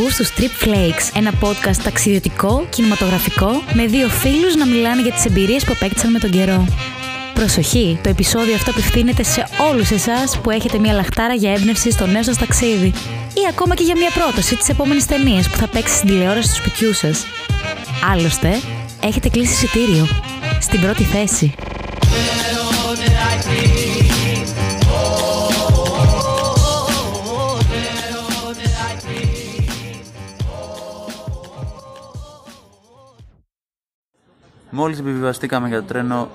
[0.00, 5.24] Ακούς τους Trip Flakes, ένα podcast ταξιδιωτικό, κινηματογραφικό, με δύο φίλους να μιλάνε για τις
[5.24, 6.66] εμπειρίες που απέκτησαν με τον καιρό.
[7.34, 12.06] Προσοχή, το επεισόδιο αυτό απευθύνεται σε όλους εσάς που έχετε μια λαχτάρα για έμπνευση στο
[12.06, 12.92] νέο σας ταξίδι
[13.34, 16.54] ή ακόμα και για μια πρόταση της επόμενης ταινίας που θα παίξει στην τηλεόραση του
[16.54, 17.26] σπιτιού σας.
[18.12, 18.60] Άλλωστε,
[19.02, 20.08] έχετε κλείσει εισιτήριο.
[20.60, 21.54] Στην πρώτη θέση.
[34.80, 36.28] Μόλις επιβιβαστήκαμε για το τρένο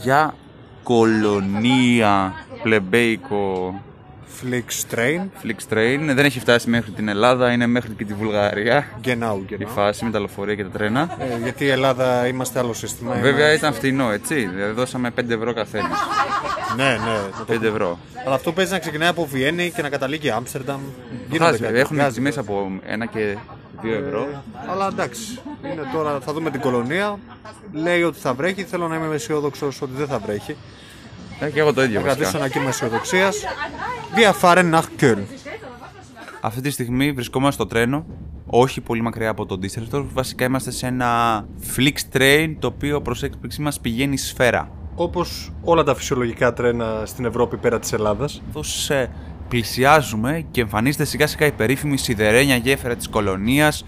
[0.00, 0.34] για
[0.82, 3.74] κολονία πλεμπέικο
[4.40, 5.20] Flix Train.
[5.42, 5.98] Flix Train.
[6.14, 8.86] Δεν έχει φτάσει μέχρι την Ελλάδα, είναι μέχρι και τη Βουλγαρία.
[9.04, 9.66] Genau, Η genau.
[9.66, 11.16] φάση με τα λεωφορεία και τα τρένα.
[11.18, 13.14] Ε, γιατί η Ελλάδα είμαστε άλλο σύστημα.
[13.14, 14.34] Βέβαια ήταν φτηνό, έτσι.
[14.34, 15.88] Δηλαδή δώσαμε 5 ευρώ καθένα.
[16.76, 17.56] Ναι, ναι.
[17.56, 17.98] 5 ευρώ.
[18.26, 20.80] Αλλά αυτό παίζει να ξεκινάει από Βιέννη και να καταλήγει Άμστερνταμ.
[21.38, 21.78] Χάζει, κάτι.
[21.78, 22.70] Έχουν Βγάζει, τιμές από
[23.04, 23.36] 1 και
[23.82, 24.20] 2 ευρώ.
[24.22, 25.38] Ε, Αλλά εντάξει.
[25.72, 27.18] Είναι τώρα, θα δούμε την κολονία.
[27.72, 28.62] Λέει ότι θα βρέχει.
[28.64, 30.56] Θέλω να είμαι αισιόδοξος ότι δεν θα βρέχει.
[31.40, 32.44] Ε, και εγώ το ίδιο Θα κρατήσω βασικά.
[32.44, 33.36] ένα κύμα αισιοδοξίας.
[34.16, 35.18] Wir fahren nach Köln.
[36.40, 38.06] Αυτή τη στιγμή βρισκόμαστε στο τρένο,
[38.46, 40.04] όχι πολύ μακριά από τον Düsseldorf.
[40.12, 41.44] Βασικά είμαστε σε ένα
[41.76, 44.70] Flix Train το οποίο προς έκπληξή μας πηγαίνει σφαίρα.
[44.94, 48.42] Όπως όλα τα φυσιολογικά τρένα στην Ευρώπη πέρα της Ελλάδας.
[48.46, 49.10] Καθώς ε,
[49.48, 53.84] πλησιάζουμε και εμφανίζεται σιγά σιγά η περίφημη σιδερένια γέφυρα της κολονίας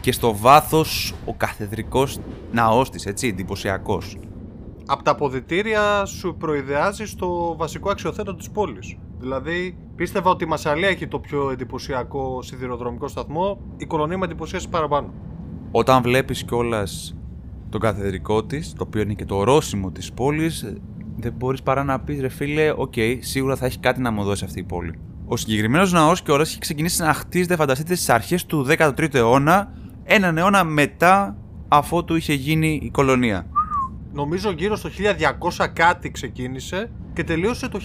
[0.00, 2.18] και στο βάθος ο καθεδρικός
[2.52, 4.16] ναός της, έτσι, εντυπωσιακός.
[4.86, 8.96] Από τα αποδητήρια σου προειδεάζει στο βασικό αξιοθέτο της πόλης.
[9.18, 14.68] Δηλαδή, πίστευα ότι η Μασαλία έχει το πιο εντυπωσιακό σιδηροδρομικό σταθμό, η κολονία με εντυπωσίασε
[14.68, 15.12] παραπάνω.
[15.70, 17.14] Όταν βλέπεις κιόλας
[17.68, 20.76] τον καθεδρικό της, το οποίο είναι και το ορόσημο της πόλης, ε,
[21.16, 24.44] δεν μπορείς παρά να πεις ρε φίλε, οκ, σίγουρα θα έχει κάτι να μου δώσει
[24.44, 24.98] αυτή η πόλη.
[25.26, 29.72] Ο συγκεκριμένος ναός κιόλας έχει ξεκινήσει να χτίζεται, φανταστείτε, στις αρχές του 13ου αιώνα,
[30.04, 31.36] έναν αιώνα μετά
[31.68, 33.46] αφότου είχε γίνει η Κολωνία.
[34.12, 34.88] Νομίζω γύρω στο
[35.58, 37.80] 1200 κάτι ξεκίνησε και τελείωσε το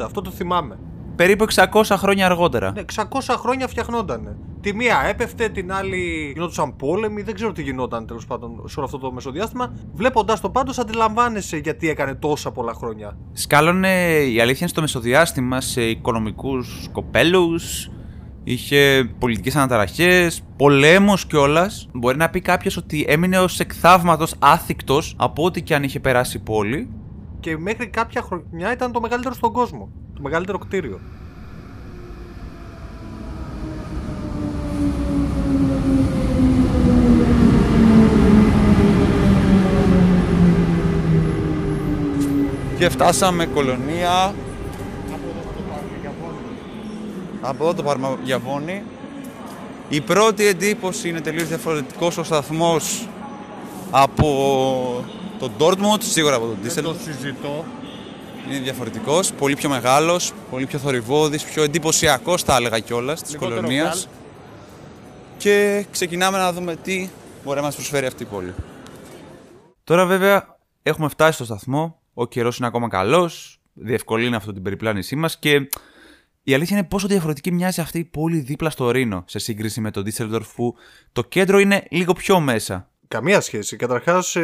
[0.00, 0.78] 1880, αυτό το θυμάμαι.
[1.16, 2.72] Περίπου 600 χρόνια αργότερα.
[2.72, 3.02] Ναι, 600
[3.38, 4.36] χρόνια φτιαχνότανε.
[4.60, 8.86] Τη μία έπεφτε, την άλλη γινόντουσαν πόλεμοι, δεν ξέρω τι γινόταν τέλος πάντων σε όλο
[8.86, 9.74] αυτό το μεσοδιάστημα.
[9.94, 13.16] Βλέποντάς το πάντως, αντιλαμβάνεσαι γιατί έκανε τόσα πολλά χρόνια.
[13.32, 17.90] Σκάλωνε η αλήθεια είναι στο μεσοδιάστημα σε οικονομικούς κοπέλους,
[18.44, 21.88] είχε πολιτικές αναταραχές, πολέμους κιόλας.
[21.92, 26.36] Μπορεί να πει κάποιος ότι έμεινε ως εκθαύματος άθικτος από ό,τι και αν είχε περάσει
[26.36, 26.90] η πόλη.
[27.40, 29.88] Και μέχρι κάποια χρονιά ήταν το μεγαλύτερο στον κόσμο.
[30.14, 31.00] Το μεγαλύτερο κτίριο.
[42.80, 44.34] Και φτάσαμε κολονία.
[47.40, 48.82] Από εδώ το πάρουμε για Βόνη.
[49.88, 53.08] Η πρώτη εντύπωση είναι τελείως διαφορετικός ο σταθμός
[53.90, 55.04] από
[55.38, 56.94] τον Dortmund, σίγουρα από τον Düsseldorf.
[57.04, 57.64] συζητώ.
[58.48, 63.60] Είναι διαφορετικός, πολύ πιο μεγάλος, πολύ πιο θορυβόδης, πιο εντυπωσιακός θα έλεγα κιόλας της Λιγότερο
[63.60, 64.08] κολονίας.
[65.38, 67.08] Και ξεκινάμε να δούμε τι
[67.44, 68.54] μπορεί να μας προσφέρει αυτή η πόλη.
[69.84, 75.16] Τώρα βέβαια έχουμε φτάσει στο σταθμό, ο καιρός είναι ακόμα καλός, διευκολύνει αυτό την περιπλάνησή
[75.16, 75.68] μας και
[76.42, 79.90] η αλήθεια είναι πόσο διαφορετική μοιάζει αυτή η πόλη δίπλα στο Ρήνο σε σύγκριση με
[79.90, 80.74] τον Düsseldorf που
[81.12, 82.90] το κέντρο είναι λίγο πιο μέσα.
[83.08, 83.76] Καμία σχέση.
[83.76, 84.36] Καταρχάς,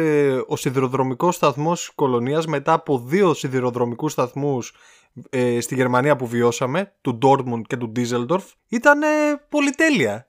[0.47, 4.73] ο σιδηροδρομικός σταθμός κολονίας μετά από δύο σιδηροδρομικούς σταθμούς
[5.29, 9.07] ε, στη Γερμανία που βιώσαμε, του Dortmund και του Düsseldorf, ήταν ε,
[9.49, 10.27] πολυτέλεια.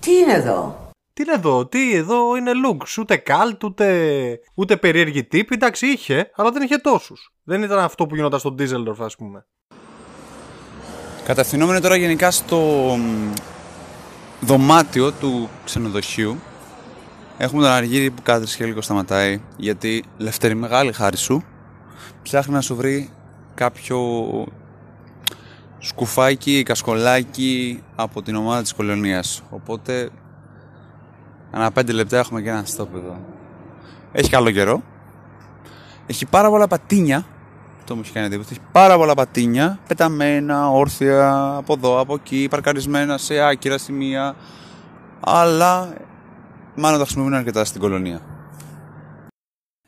[0.00, 0.87] Τι είναι εδώ;
[1.18, 5.54] Τι είναι εδώ, τι εδώ είναι looks, ούτε καλτ, ούτε, ούτε περίεργη τύπη.
[5.54, 7.32] Εντάξει, είχε, αλλά δεν είχε τόσους.
[7.44, 9.46] Δεν ήταν αυτό που γινόταν στο Düsseldorf, ας πούμε.
[11.24, 12.58] Κατευθυνόμενοι τώρα γενικά στο
[12.98, 13.32] μ,
[14.40, 16.38] δωμάτιο του ξενοδοχείου
[17.38, 21.44] έχουμε τον Αργύρι που κάθεται και λίγο σταματάει γιατί Λευτέρη μεγάλη χάρη σου
[22.22, 23.10] ψάχνει να σου βρει
[23.54, 24.00] κάποιο
[25.78, 30.10] σκουφάκι, κασκολάκι από την ομάδα της κολονίας οπότε
[31.50, 33.20] ανά πέντε λεπτά έχουμε και ένα stop εδώ
[34.12, 34.82] έχει καλό καιρό
[36.06, 37.26] έχει πάρα πολλά πατίνια
[37.88, 38.48] αυτό μου έχει κάνει εντύπωση.
[38.52, 44.36] Έχει πάρα πολλά πατίνια, πεταμένα, όρθια, από εδώ, από εκεί, παρκαρισμένα σε άκυρα σημεία.
[45.20, 45.94] Αλλά
[46.74, 48.20] μάλλον τα χρησιμοποιούν αρκετά στην κολονία.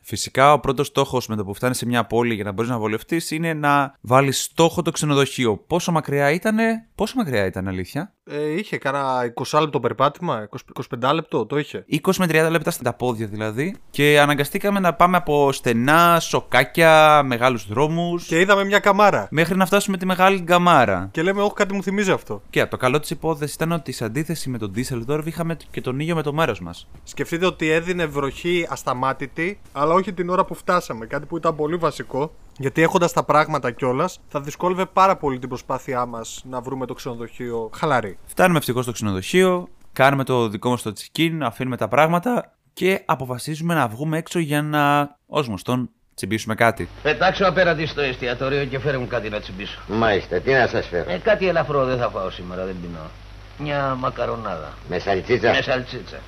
[0.01, 2.77] Φυσικά, ο πρώτος στόχος με το που φτάνει σε μια πόλη για να μπορείς να
[2.77, 5.57] βολευτείς είναι να βάλεις στόχο το ξενοδοχείο.
[5.57, 6.57] Πόσο μακριά ήταν,
[6.95, 10.57] πόσο μακριά ήταν, αλήθεια; Ε, είχε κάνα 20 λεπτό περπάτημα, 20,
[10.99, 11.85] 25 λεπτό, το είχε.
[12.03, 13.75] 20 με 30 λεπτά στα πόδια δηλαδή.
[13.89, 18.25] Και αναγκαστήκαμε να πάμε από στενά, σοκάκια, μεγάλους δρόμους.
[18.25, 19.27] Και είδαμε μια καμάρα.
[19.31, 21.09] Μέχρι να φτάσουμε τη μεγάλη γκαμάρα.
[21.11, 22.41] Και λέμε, Όχι, κάτι μου θυμίζει αυτό.
[22.49, 25.99] Και το καλό της υπόθεσης ήταν ότι σε αντίθεση με τον Düsseldorf είχαμε και τον
[25.99, 26.87] ήλιο με το μέρος μας.
[27.03, 31.05] Σκεφτείτε ότι έδινε βροχή ασταμάτητη, αλλά όχι την ώρα που φτάσαμε.
[31.05, 32.33] Κάτι που ήταν πολύ βασικό.
[32.57, 36.93] Γιατί έχοντας τα πράγματα κιόλας, θα δυσκόλευε πάρα πολύ την προσπάθειά μας να βρούμε το
[36.93, 38.17] ξενοδοχείο χαλαρή.
[38.25, 43.73] Φτάνουμε ευτυχώς στο ξενοδοχείο, κάνουμε το δικό μας το τσικίν, αφήνουμε τα πράγματα και αποφασίζουμε
[43.73, 46.89] να βγούμε έξω για να, ως γνωστόν, τσιμπήσουμε κάτι.
[47.03, 49.79] Πετάξω απέναντι στο εστιατόριο και φέρε μου κάτι να τσιμπήσω.
[49.87, 53.09] Μάλιστα, τι να σας φέρω; Ε, κάτι ελαφρό δεν θα φάω σήμερα, δεν πεινώ.
[53.57, 54.73] Μια μακαρονάδα.
[54.89, 55.51] Με σαλτσίτσα.
[55.51, 56.19] Με σαλτσίτσα.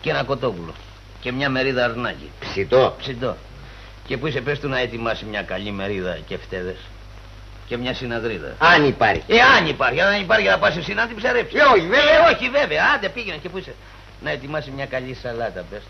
[0.00, 0.74] Και ένα κοτόπουλο.
[1.20, 2.30] Και μια μερίδα αρνάκι.
[2.40, 2.94] Ψητό.
[2.98, 3.36] Ψητό.
[4.06, 6.76] Και που είσαι πες του να ετοιμάσει μια καλή μερίδα και φτέδες.
[7.66, 8.54] Και μια συναδρίδα.
[8.58, 9.22] Αν υπάρχει.
[9.26, 11.60] Ε, αν υπάρχει, αν υπάρχει να πας εσύ να την ψαρέψεις.
[11.60, 12.28] Ε, όχι, βέβαια.
[12.28, 12.84] Ε, όχι, βέβαια.
[12.94, 13.74] Άντε πήγαινε και που είσαι.
[14.22, 15.82] Να ετοιμάσει μια καλή σαλάτα, πες.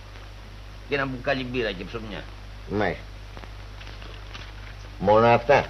[0.88, 2.22] Και ένα μπουκάλι μπύρα και ψωμιά.
[2.68, 3.02] Μάλιστα.
[4.98, 5.64] Μόνο αυτά.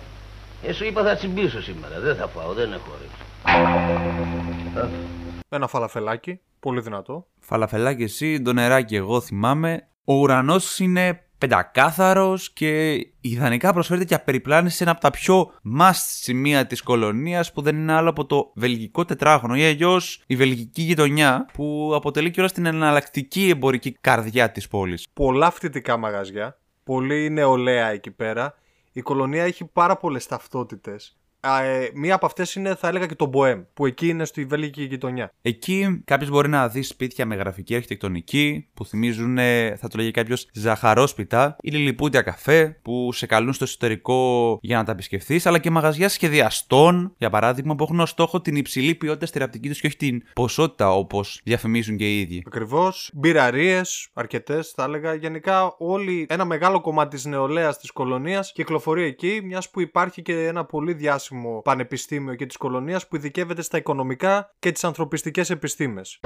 [0.62, 2.00] Ε, σου είπα θα τσιμπήσω σήμερα.
[2.00, 3.24] Δεν θα φάω, δεν έχω όρεξη.
[5.48, 7.26] Ένα φαλαφελάκι, πολύ δυνατό.
[7.40, 9.88] Φαλαφελάκι εσύ, το νεράκι εγώ θυμάμαι.
[10.04, 15.92] Ο ουρανός είναι πεντακάθαρος και ιδανικά προσφέρεται και απεριπλάνηση σε ένα από τα πιο must
[15.94, 20.82] σημεία της κολονίας που δεν είναι άλλο από το βελγικό τετράγωνο ή αλλιώς η βελγική
[20.82, 25.06] γειτονιά που αποτελεί και όλα την εναλλακτική εμπορική καρδιά της πόλης.
[25.12, 28.54] Πολλά φοιτητικά μαγαζιά, πολύ νεολαία εκεί πέρα.
[28.92, 31.16] Η κολονία έχει πάρα πολλές ταυτότητες.
[31.40, 34.82] Ε, μία από αυτές είναι, θα έλεγα, και το Μποέμ, που εκεί είναι στη βέλγικη
[34.82, 35.32] γειτονιά.
[35.42, 40.10] Εκεί κάποιος μπορεί να δει σπίτια με γραφική αρχιτεκτονική που θυμίζουν, ε, θα το λέγει
[40.10, 45.58] κάποιος, ζαχαρόσπιτα ή λιλιπούτια καφέ που σε καλούν στο εσωτερικό για να τα επισκεφθείς, αλλά
[45.58, 49.80] και μαγαζιά σχεδιαστών, για παράδειγμα, που έχουν ως στόχο την υψηλή ποιότητα στη ραπτική τους
[49.80, 52.42] και όχι την ποσότητα όπως διαφημίζουν και οι ίδιοι.
[52.46, 53.10] Ακριβώς.
[53.14, 55.14] Μπειραρίες, αρκετές θα έλεγα.
[55.14, 60.46] Γενικά, όλη ένα μεγάλο κομμάτι της νεολαίας της κολονίας κυκλοφορεί εκεί, μιας που υπάρχει και
[60.46, 61.25] ένα πολύ διάσημο
[61.62, 66.20] πανεπιστήμιο και της κολονίας που ειδικεύεται στα οικονομικά και τις ανθρωπιστικές επιστήμες.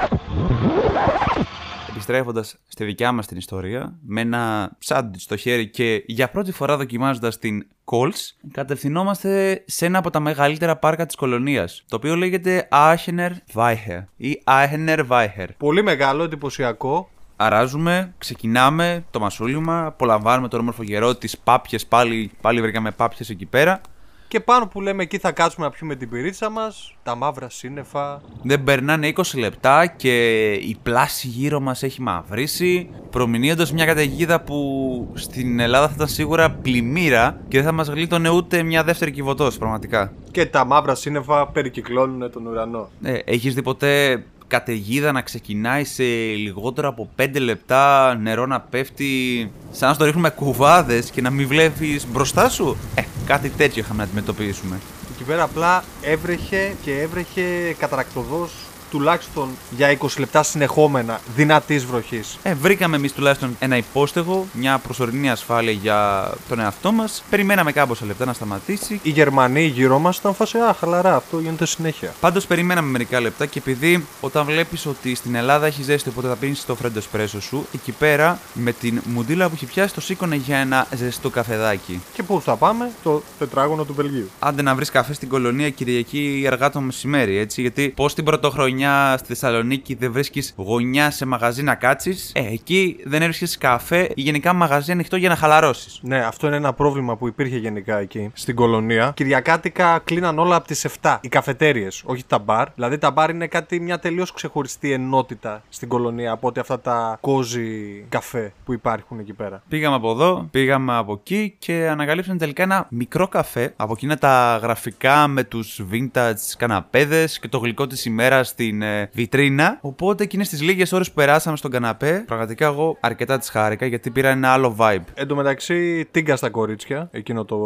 [1.91, 6.77] Επιστρέφοντας στη δικιά μας την ιστορία, με ένα σάντουιτς στο χέρι και για πρώτη φορά
[6.77, 12.69] δοκιμάζοντας την Coles, κατευθυνόμαστε σε ένα από τα μεγαλύτερα πάρκα της κολονίας, το οποίο λέγεται
[12.71, 15.47] Aachener Weiher ή Aachener Weiher.
[15.57, 17.11] Πολύ μεγάλο, εντυπωσιακό.
[17.37, 23.47] Αράζουμε, ξεκινάμε το μασούλημα, απολαμβάνουμε τον όμορφο καιρό, τις πάπιες πάλι, πάλι βρήκαμε πάπιες εκεί
[23.47, 23.81] πέρα.
[24.31, 28.21] Και πάνω που λέμε εκεί θα κάτσουμε να πιούμε την πυρίτσα μας, τα μαύρα σύννεφα.
[28.43, 35.11] Δεν περνάνε 20 λεπτά και η πλάση γύρω μας έχει μαυρίσει, προμηνύοντας μια καταιγίδα που
[35.15, 39.59] στην Ελλάδα θα ήταν σίγουρα πλημμύρα και δεν θα μας γλίτωνε ούτε μια δεύτερη κυβωτός,
[39.59, 40.13] πραγματικά.
[40.31, 42.89] Και τα μαύρα σύννεφα περικυκλώνουν τον ουρανό.
[43.03, 46.05] Ε, έχεις δει ποτέ καταιγίδα να ξεκινάει σε
[46.37, 51.49] λιγότερο από 5 λεπτά, νερό να πέφτει, σαν να στο ρίχνουμε κουβάδες και να μην
[51.49, 52.77] βλέπεις μπροστά σου.
[52.95, 54.81] Ε, κάτι τέτοιο είχαμε να αντιμετωπίσουμε.
[55.15, 57.43] Εκεί πέρα απλά έβρεχε και έβρεχε
[57.79, 58.53] καταρακτοδός
[58.91, 62.39] τουλάχιστον για 20 λεπτά συνεχόμενα δυνατής βροχής.
[62.43, 67.23] Ε, βρήκαμε εμείς τουλάχιστον ένα υπόστεγο, μια προσωρινή ασφάλεια για τον εαυτό μας.
[67.31, 69.01] Περιμέναμε κάμποσα λεπτά να σταματήσει.
[69.03, 72.15] Οι Γερμανοί γύρω μα ήταν φάση, Α, χαλαρά, αυτό γίνεται συνέχεια.
[72.21, 76.37] Πάντως περιμέναμε μερικά λεπτά και επειδή όταν βλέπεις ότι στην Ελλάδα έχει ζέστη, οπότε θα
[76.37, 80.37] πίνεις το φρέντο εσπρέσο σου, εκεί πέρα με την μουντίλα που έχει πιάσει το σήκωνε
[80.37, 82.01] για ένα ζεστό καφεδάκι.
[82.13, 84.31] Και πού θα πάμε, το τετράγωνο του Βελγίου.
[84.39, 87.61] Άντε να βρεις καφέ στην κολονία Κυριακή αργά το μεσημέρι, έτσι.
[87.61, 88.80] Γιατί πώς την πρωτοχρονιά
[89.17, 94.21] στη Θεσσαλονίκη δεν βρίσκεις γωνιά σε μαγαζί να κάτσεις, ε, εκεί δεν έβρισκε καφέ ή
[94.23, 95.99] γενικά μαγαζί ανοιχτό για να χαλαρώσεις.
[96.03, 99.13] Ναι, αυτό είναι ένα πρόβλημα που υπήρχε γενικά εκεί στην κολονία.
[99.17, 101.19] Κυριακάτικα κλείναν όλα από τις 7.
[101.21, 102.69] Οι καφετέρειε, όχι τα μπαρ.
[102.75, 107.19] Δηλαδή τα μπαρ είναι κάτι μια τελείως ξεχωριστή ενότητα στην κολονία από ότι αυτά τα
[107.21, 109.63] κόζι καφέ που υπάρχουν εκεί πέρα.
[109.69, 114.59] Πήγαμε από εδώ, πήγαμε από εκεί και ανακαλύψαμε τελικά ένα μικρό καφέ από εκείνα τα
[114.63, 119.79] γραφικά με τους vintage καναπέδες και το γλυκό της ημέρας στην ε, βιτρίνα.
[119.81, 124.11] Οπότε εκείνε τι λίγες ώρες που περάσαμε στον καναπέ, πραγματικά εγώ αρκετά τι χάρηκα γιατί
[124.11, 125.05] πήρα ένα άλλο vibe.
[125.15, 127.57] Εν τω μεταξύ, τίγκα στα κορίτσια, εκείνο το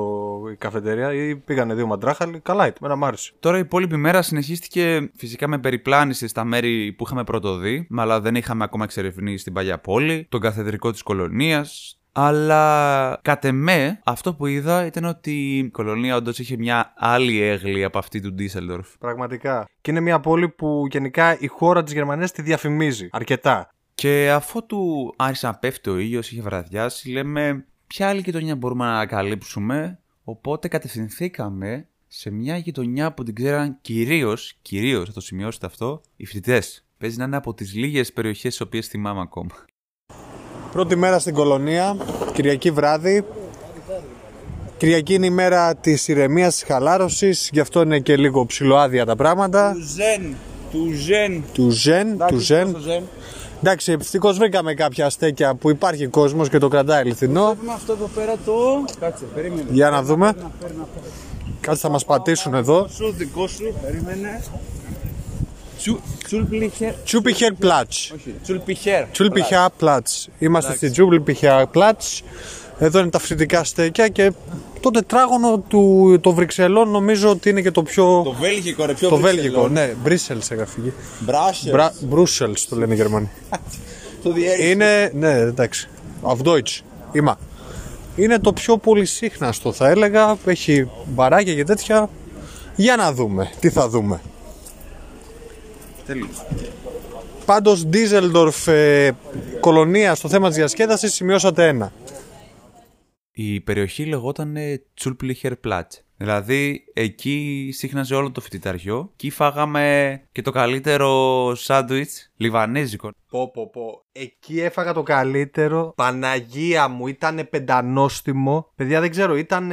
[0.52, 2.40] η καφετέρια, ή πήγανε δύο μαντράχαλοι.
[2.40, 3.32] Καλά ήταν, μένα μ' άρεσε.
[3.40, 8.20] Τώρα η υπόλοιπη μέρα συνεχίστηκε φυσικά με περιπλάνηση στα μέρη που είχαμε πρώτο δει, αλλά
[8.20, 14.34] δεν είχαμε ακόμα εξερευνήσει την παλιά πόλη, τον καθεδρικό της κολονίας, αλλά κατ' εμέ αυτό
[14.34, 18.98] που είδα ήταν ότι η κολονία όντως είχε μια άλλη έγλη από αυτή του Ντίσσελντορφ.
[18.98, 19.68] Πραγματικά.
[19.80, 23.68] Και είναι μια πόλη που γενικά η χώρα της Γερμανίας τη διαφημίζει αρκετά.
[23.94, 28.84] Και αφού του άρχισε να πέφτει ο ήλιος, είχε βραδιάσει, λέμε ποια άλλη γειτονιά μπορούμε
[28.84, 35.66] να ανακαλύψουμε; Οπότε κατευθυνθήκαμε σε μια γειτονιά που την ξέραν κυρίως, κυρίως θα το σημειώσετε
[35.66, 36.86] αυτό, οι φοιτητές.
[36.98, 39.64] Παίζει να είναι από τις λίγες περιοχές τι οποίες θυμάμαι ακόμα.
[40.74, 41.96] Πρώτη μέρα στην κολονία,
[42.32, 43.24] Κυριακή βράδυ.
[44.76, 49.16] Κυριακή είναι η μέρα της ηρεμίας, της χαλάρωσης, γι' αυτό είναι και λίγο ψηλοάδια τα
[49.16, 49.74] πράγματα.
[49.94, 50.34] Ζεν,
[50.70, 51.44] του Ζεν.
[51.52, 52.76] Του ζεν, του ζεν.
[52.80, 53.02] Ζεν.
[53.62, 57.50] Εντάξει, ευτυχώς βρήκαμε κάποια στέκια που υπάρχει κόσμος και το κρατάει αληθινό.
[57.50, 58.84] Έχουμε αυτό εδώ πέρα το.
[59.00, 59.64] Κάτσε, περίμενε.
[59.70, 60.34] Για να δούμε.
[61.60, 62.88] Κάτι θα μας πατήσουν εδώ.
[62.88, 64.42] Σου δικό σου, περίμενε.
[65.78, 66.92] Τσου, τσουλπιχέρ.
[67.04, 68.12] Τσούπιχερ Πλάτς.
[68.14, 69.04] Όχι, τσουλπιχέρ.
[69.04, 70.28] Τσουλπιχιά Πλάτς.
[70.38, 72.22] Είμαστε στη Τσουλπιχιά Πλάτς.
[72.78, 74.32] Εδώ είναι τα φυτικά στέκια και
[74.80, 78.22] το τετράγωνο του των Βρυξελών νομίζω ότι είναι και το πιο...
[78.24, 80.92] Το Βέλγικο, ρε, πιο Το Βέλγικο, ναι, Μπρίσελς έγραφε εκεί.
[81.18, 81.72] Μπράσερ.
[81.72, 81.92] Μπρα...
[82.00, 83.30] Μπρούσελς το λένε οι Γερμανοί.
[84.22, 84.70] Το διέρη.
[84.70, 85.88] Είναι, ναι, εντάξει.
[86.22, 86.80] Auf Deutsch.
[87.12, 87.38] Είμα.
[88.16, 90.36] Είναι το πιο πολυσύχναστο θα έλεγα.
[90.44, 92.08] Έχει μπαράκια και τέτοια.
[92.76, 93.50] Για να δούμε.
[93.60, 94.20] Τι θα δούμε.
[96.06, 96.46] Τέλειος.
[97.44, 99.16] Πάντως Ντίζελντορφ ε,
[99.60, 101.92] κολονία στο θέμα της διασκέδασης σημειώσατε ένα.
[103.32, 104.56] Η περιοχή λεγόταν
[104.94, 105.92] Τσουλπλιχερ Πλάτ.
[106.24, 109.10] Δηλαδή εκεί σύχναζε όλο το φοιτηταριό.
[109.12, 113.10] Εκεί φάγαμε και το καλύτερο σάντουιτς λιβανέζικο.
[113.28, 114.04] Πω πω πω.
[114.12, 115.92] Εκεί έφαγα το καλύτερο.
[115.96, 118.70] Παναγία μου, ήταν πεντανόστιμο.
[118.74, 119.72] Παιδιά δεν ξέρω, ήταν.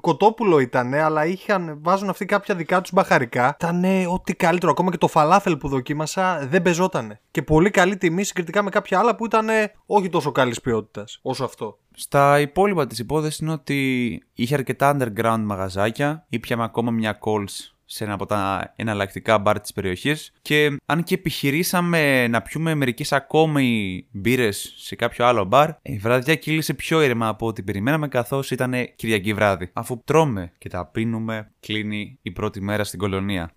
[0.00, 3.56] Κοτόπουλο ήταν, αλλά είχαν, βάζουν αυτοί κάποια δικά τους μπαχαρικά.
[3.60, 4.72] Ήταν ό,τι καλύτερο.
[4.72, 7.20] Ακόμα και το φαλάφελ που δοκίμασα δεν πεζότανε.
[7.30, 9.48] Και πολύ καλή τιμή συγκριτικά με κάποια άλλα που ήταν
[9.86, 11.78] όχι τόσο καλής ποιότητας όσο αυτό.
[12.00, 18.04] Στα υπόλοιπα της υπόθεσης είναι ότι είχε αρκετά underground μαγαζάκια, ήπιαμε ακόμα μια calls σε
[18.04, 24.06] ένα από τα εναλλακτικά μπαρ της περιοχής και αν και επιχειρήσαμε να πιούμε μερικές ακόμη
[24.10, 28.74] μπύρες σε κάποιο άλλο μπαρ, η βραδιά κύλησε πιο ήρεμα από ό,τι περιμέναμε καθώς ήταν
[28.96, 29.70] Κυριακή βράδυ.
[29.72, 33.52] Αφού τρώμε και τα πίνουμε, κλείνει η πρώτη μέρα στην κολονία.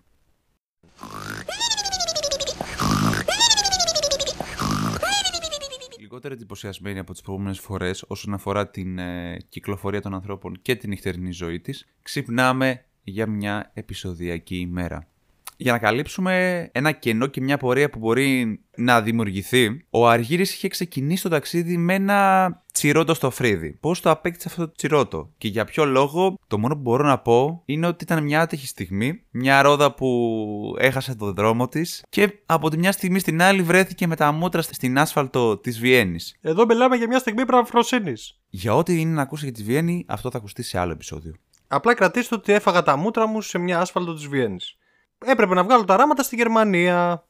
[6.12, 10.88] Λιγότερο εντυπωσιασμένη από τις προηγούμενες φορές όσον αφορά την ε, κυκλοφορία των ανθρώπων και την
[10.88, 15.08] νυχτερινή ζωή της, ξυπνάμε για μια επεισοδιακή ημέρα.
[15.56, 20.68] Για να καλύψουμε ένα κενό και μια πορεία που μπορεί να δημιουργηθεί, ο Αργύρης είχε
[20.68, 23.78] ξεκινήσει το ταξίδι με ένα τσιρότο στο φρύδι.
[23.80, 27.18] Πώς το απέκτησε αυτό το τσιρότο; Και για ποιο λόγο, το μόνο που μπορώ να
[27.18, 32.38] πω είναι ότι ήταν μια άτυχη στιγμή, μια ρόδα που έχασε το δρόμο της και
[32.46, 36.36] από τη μια στιγμή στην άλλη βρέθηκε με τα μούτρα στην άσφαλτο της Βιέννης.
[36.40, 38.12] Εδώ μιλάμε για μια στιγμή πραγφροσύνη.
[38.48, 41.34] Για ό,τι είναι να ακούσει για τη Βιέννη, αυτό θα ακουστεί σε άλλο επεισόδιο.
[41.66, 44.76] Απλά κρατήστε ότι έφαγα τα μούτρα μου σε μια άσφαλτο της Βιέννης.
[45.24, 47.26] Έπρεπε να βγάλω τα ράματα στη Γερμανία.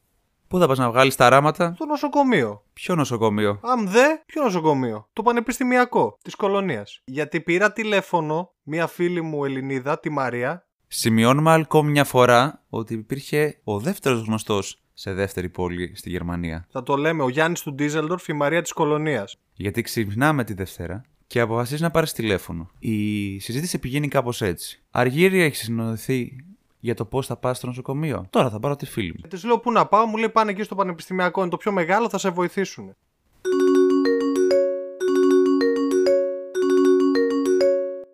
[0.47, 2.63] Πού θα πας να βγάλεις τα ράματα, Στο νοσοκομείο.
[2.73, 7.01] ποιο νοσοκομείο; Αμ δε, ποιο νοσοκομείο; Το πανεπιστημιακό της κολονίας.
[7.05, 10.67] Γιατί πήρα τηλέφωνο μια φίλη μου Ελληνίδα, τη Μαρία.
[10.87, 16.67] Σημειώνουμε ακόμη μια φορά ότι υπήρχε ο δεύτερος γνωστός σε δεύτερη πόλη στη Γερμανία.
[16.71, 19.37] Θα το λέμε ο Γιάννης του Ντίζελντορφ, η Μαρία της κολονίας.
[19.53, 22.69] Γιατί ξυπνάμε τη Δευτέρα και αποφασίζεις να πάρεις τηλέφωνο.
[22.79, 24.83] Η συζήτηση πηγαίνει κάπως έτσι.
[24.91, 26.45] Αργύρι έχεις συνοδευτεί
[26.83, 28.25] για το πώς θα πας στο νοσοκομείο.
[28.29, 29.27] Τώρα θα πάρω τη φίλη μου.
[29.27, 32.09] Της λέω πού να πάω, μου λέει πάνε εκεί στο πανεπιστημιακό, είναι το πιο μεγάλο,
[32.09, 32.95] θα σε βοηθήσουν.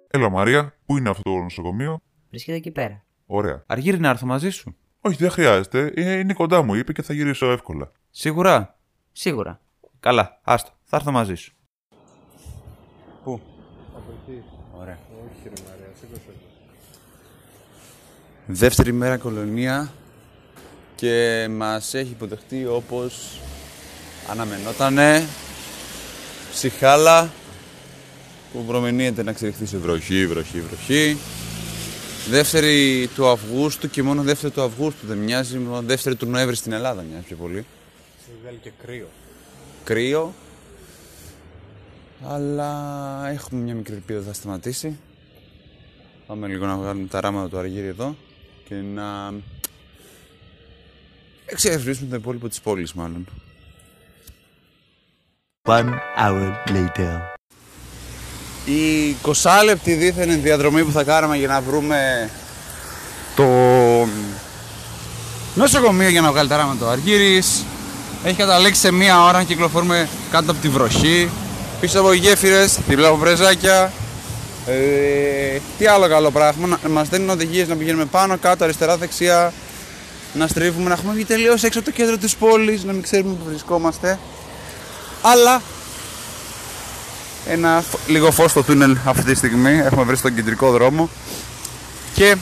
[0.08, 2.00] Έλα Μαρία, πού είναι αυτό το νοσοκομείο;
[2.30, 3.04] Βρίσκεται εκεί πέρα.
[3.26, 3.64] Ωραία.
[3.68, 4.76] Αργύρι να έρθω μαζί σου.
[5.02, 5.92] Όχι, δεν χρειάζεται.
[5.96, 7.92] Ε, Είναι κοντά μου, είπε και θα γυρίσω εύκολα.
[8.10, 8.80] Σίγουρα.
[9.12, 9.62] Σίγουρα.
[10.00, 10.72] Καλά, άστο.
[10.84, 11.54] Θα έρθω μαζί σου.
[13.24, 13.42] Πού;
[14.80, 14.98] Ωραία.
[18.52, 19.94] Δεύτερη μέρα κολονία
[20.96, 23.42] και μας έχει υποδεχτεί όπως
[24.30, 25.28] αναμενότανε
[26.52, 27.32] ψυχάλα
[28.54, 31.18] που προμηνύεται να εξελιχθεί σε βροχή, βροχή, βροχή.
[32.30, 36.72] Δεύτερη του Αυγούστου και μόνο δεύτερη του Αυγούστου δεν μοιάζει, μόνο δεύτερη του Νοέμβρη στην
[36.72, 37.66] Ελλάδα μοιάζει πιο πολύ.
[38.42, 39.08] Βγάλει και κρύο.
[39.84, 40.34] κρύο.
[42.28, 45.00] Αλλά έχουμε μια μικρή ελπίδα ότι θα σταματήσει.
[46.28, 48.16] Πάμε λίγο να βγάλουμε τα ράματα του Αργύρι εδώ
[48.70, 49.34] και να
[51.46, 53.28] εξερευνήσουμε το υπόλοιπο της πόλης μάλλον.
[55.68, 57.20] One hour later.
[58.66, 62.30] Η 20 λεπτή δίθεν διαδρομή που θα κάναμε για να βρούμε
[63.36, 63.46] το
[65.56, 67.66] νοσοκομείο για να βγάλει τα ράματα του Αργύρης
[68.24, 71.30] έχει καταλήξει σε μία ώρα να κυκλοφορούμε κάτω από τη βροχή
[71.80, 73.94] πίσω από γέφυρες, δίπλα από βρεζάκια
[74.70, 79.54] ε, τι άλλο καλό πράγμα, να, μας δίνουν οδηγίες να πηγαίνουμε πάνω, κάτω, αριστερά, δεξιά
[80.34, 83.34] να στρίβουμε, να έχουμε βγει τελείως έξω από το κέντρο της πόλης, να μην ξέρουμε
[83.34, 84.20] που βρισκόμαστε
[85.22, 85.62] αλλά
[87.48, 89.72] ένα φ- λίγο φως στο τούνελ αυτή τη στιγμή.
[89.72, 91.10] Έχουμε βρει στον κεντρικό δρόμο.
[92.14, 92.36] Και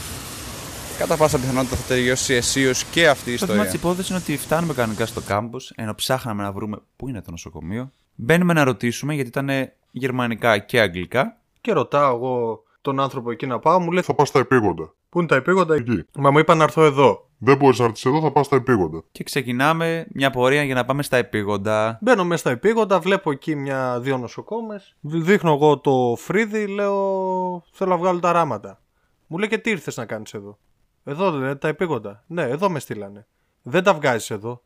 [0.98, 3.64] κατά πάσα πιθανότητα θα τελειώσει αισίως και αυτή η Το θέμα ιστορία.
[3.72, 7.32] της υπόθεσης είναι ότι φτάνουμε κανονικά στο κάμπο, ενώ ψάχναμε να βρούμε πού είναι το
[7.32, 7.92] νοσοκομείο.
[8.16, 9.50] Μπαίνουμε να ρωτήσουμε, γιατί ήταν
[9.92, 11.38] γερμανικά και αγγλικά.
[11.68, 14.94] Και ρωτάω εγώ τον άνθρωπο εκεί να πάω, μου λέει Θα πας στα επίγοντα.
[15.10, 16.06] Πού είναι τα επίγοντα; Εκεί.
[16.18, 17.30] Μα μου είπαν να έρθω εδώ.
[17.38, 19.04] Δεν μπορείς να έρθεις εδώ, θα πας στα επίγοντα.
[19.12, 21.98] Και ξεκινάμε μια πορεία για να πάμε στα επίγοντα.
[22.02, 24.96] Μπαίνω μέσα στα επίγοντα, βλέπω εκεί μια-δύο νοσοκόμες.
[25.00, 28.82] Δείχνω εγώ το φρύδι, λέω θέλω να βγάλω τα ράματα.
[29.28, 30.58] Μου λέει και τι ήρθες να κάνεις εδώ;
[31.04, 32.24] Εδώ λένε τα επίγοντα.
[32.28, 33.28] Ναι, εδώ με στείλανε.
[33.62, 34.64] Δεν τα βγάζεις εδώ.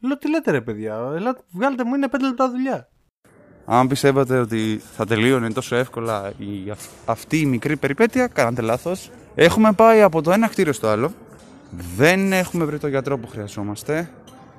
[0.00, 2.88] Λέω τι λέτε ρε παιδιά, ελάτε, βγάλτε μου είναι πέντε λεπτά δουλειά.
[3.70, 9.10] Αν πιστεύατε ότι θα τελείωνε τόσο εύκολα η, αυ- αυτή η μικρή περιπέτεια, κάνατε λάθος.
[9.34, 11.12] Έχουμε πάει από το ένα κτίριο στο άλλο.
[11.96, 14.10] Δεν έχουμε βρει το γιατρό που χρειαζόμαστε.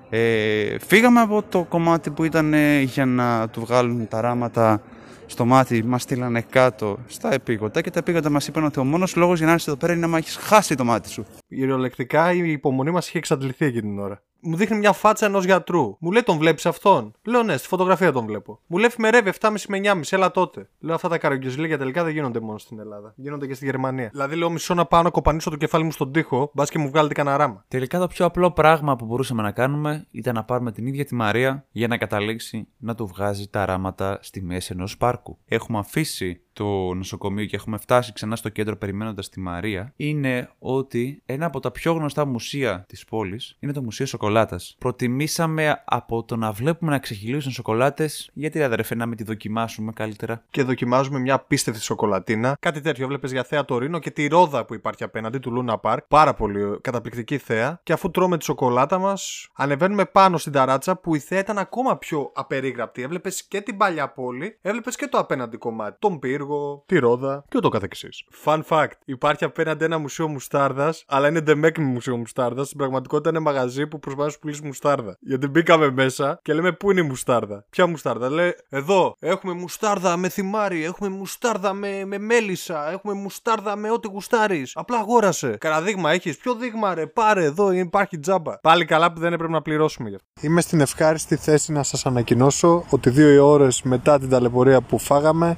[0.10, 4.82] Ε, φύγαμε από το κομμάτι που ήταν ε, για να του βγάλουν τα ράματα
[5.26, 5.84] στο μάτι.
[5.84, 9.48] Μας στείλανε κάτω στα επίγοντα και τα επίγοντα μας είπαν ότι ο μόνος λόγος για
[9.48, 11.26] να είσαι εδώ πέρα είναι να έχεις χάσει το μάτι σου.
[11.48, 14.22] Κυριολεκτικά η υπομονή μας είχε εξαντληθεί εκείνη την ώρα.
[14.42, 15.98] Μου δείχνει μια φάτσα ενός γιατρού.
[16.00, 18.60] Μου λέει τον βλέπεις αυτόν; Λέω ναι, στη φωτογραφία τον βλέπω.
[18.68, 20.70] Μου λέει εφημερεύει 7,5 με 9,5, έλα τότε.
[20.80, 23.14] Λέω αυτά τα καρογκιόζηλια τελικά δεν γίνονται μόνο στην Ελλάδα.
[23.16, 24.10] Γίνονται και στη Γερμανία.
[24.12, 26.90] Δηλαδή λέω μισό να πάω να κοπανίσω το κεφάλι μου στον τοίχο, μπας και μου
[26.90, 27.66] βγάλετε κανένα ράμα.
[27.68, 31.16] Τελικά το πιο απλό πράγμα που μπορούσαμε να κάνουμε ήταν να πάρουμε την ίδια τη
[31.16, 35.38] Μαρία για να καταλήξει να του βγάζει τα ράματα στη μέση ενός πάρκου.
[35.46, 39.94] Έχουμε αφήσει το νοσοκομείο και έχουμε φτάσει ξανά στο κέντρο περιμένοντας τη Μαρία.
[39.96, 44.76] Είναι ότι ένα από τα πιο γνωστά μουσεία της πόλης είναι το Μουσείο Σοκολάτας.
[44.80, 50.44] Προτιμήσαμε από το να βλέπουμε να ξεχυλίζουν σοκολάτες, γιατί αδερφέ να μην τη δοκιμάσουμε καλύτερα.
[50.50, 52.58] Και δοκιμάζουμε μια απίστευτη σοκολατίνα.
[52.60, 55.78] Κάτι τέτοιο έβλεπε για θέα το Ρήνο και τη ρόδα που υπάρχει απέναντι του Λούνα
[55.78, 56.04] Πάρκ.
[56.08, 57.80] Πάρα πολύ ε, καταπληκτική θέα.
[57.84, 61.98] Και αφού τρώμε τη σοκολάτα μας, ανεβαίνουμε πάνω στην ταράτσα που η θέα ήταν ακόμα
[61.98, 63.02] πιο απερίγραπτη.
[63.02, 65.98] Έβλεπες και την παλιά πόλη, έβλεπες και το απέναντι κομμάτι.
[66.00, 66.49] Τον πύργο,
[66.86, 68.24] τη ρόδα και ούτω καθεξής.
[68.46, 72.66] Fun fact: υπάρχει απέναντι ένα μουσείο μουστάρδας, αλλά είναι ντεμέκμι μουσείο μουστάρδας.
[72.66, 75.18] Στην πραγματικότητα είναι μαγαζί που προσπαθεί να σου πουλήσει μουστάρδα.
[75.20, 80.18] Γιατί μπήκαμε μέσα και λέμε πού είναι η μουστάρδα; Ποια μουστάρδα; Λέει εδώ έχουμε μουστάρδα
[80.18, 84.72] με θυμάρι, έχουμε μουστάρδα με, με μέλισσα, έχουμε μουστάρδα με ό,τι γουστάρεις.
[84.76, 85.58] Απλά αγόρασε.
[85.60, 88.60] Κανένα δείγμα έχεις; Ποιο δείγμα ρε, πάρε εδώ, υπάρχει τζάμπα.
[88.60, 90.48] Πάλι καλά που δεν έπρεπε να πληρώσουμε γι' αυτό.
[90.48, 95.58] Είμαι στην ευχάριστη θέση να σας ανακοινώσω ότι δύο ώρες μετά την ταλαιπωρία που φάγαμε,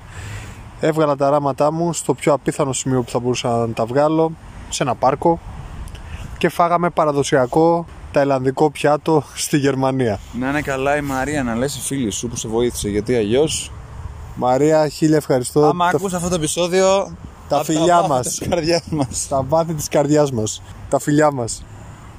[0.83, 4.31] έβγαλα τα ράματά μου στο πιο απίθανο σημείο που θα μπορούσα να τα βγάλω,
[4.69, 5.39] σε ένα πάρκο
[6.37, 10.19] και φάγαμε παραδοσιακό ταϊλανδικό πιάτο στη Γερμανία.
[10.39, 13.47] Να είναι καλά η Μαρία να λες η φίλη σου που σε βοήθησε, γιατί αλλιώ.
[14.35, 15.65] Μαρία, χίλια ευχαριστώ.
[15.65, 17.15] Άμα Τα- ακούς αυτό το επεισόδιο,
[17.49, 18.27] τα απ' φιλιά βάθη μας.
[18.27, 19.27] της καρδιάς μας.
[19.27, 20.61] Τα βάθη της καρδιάς μας.
[20.89, 21.63] Τα φιλιά μας.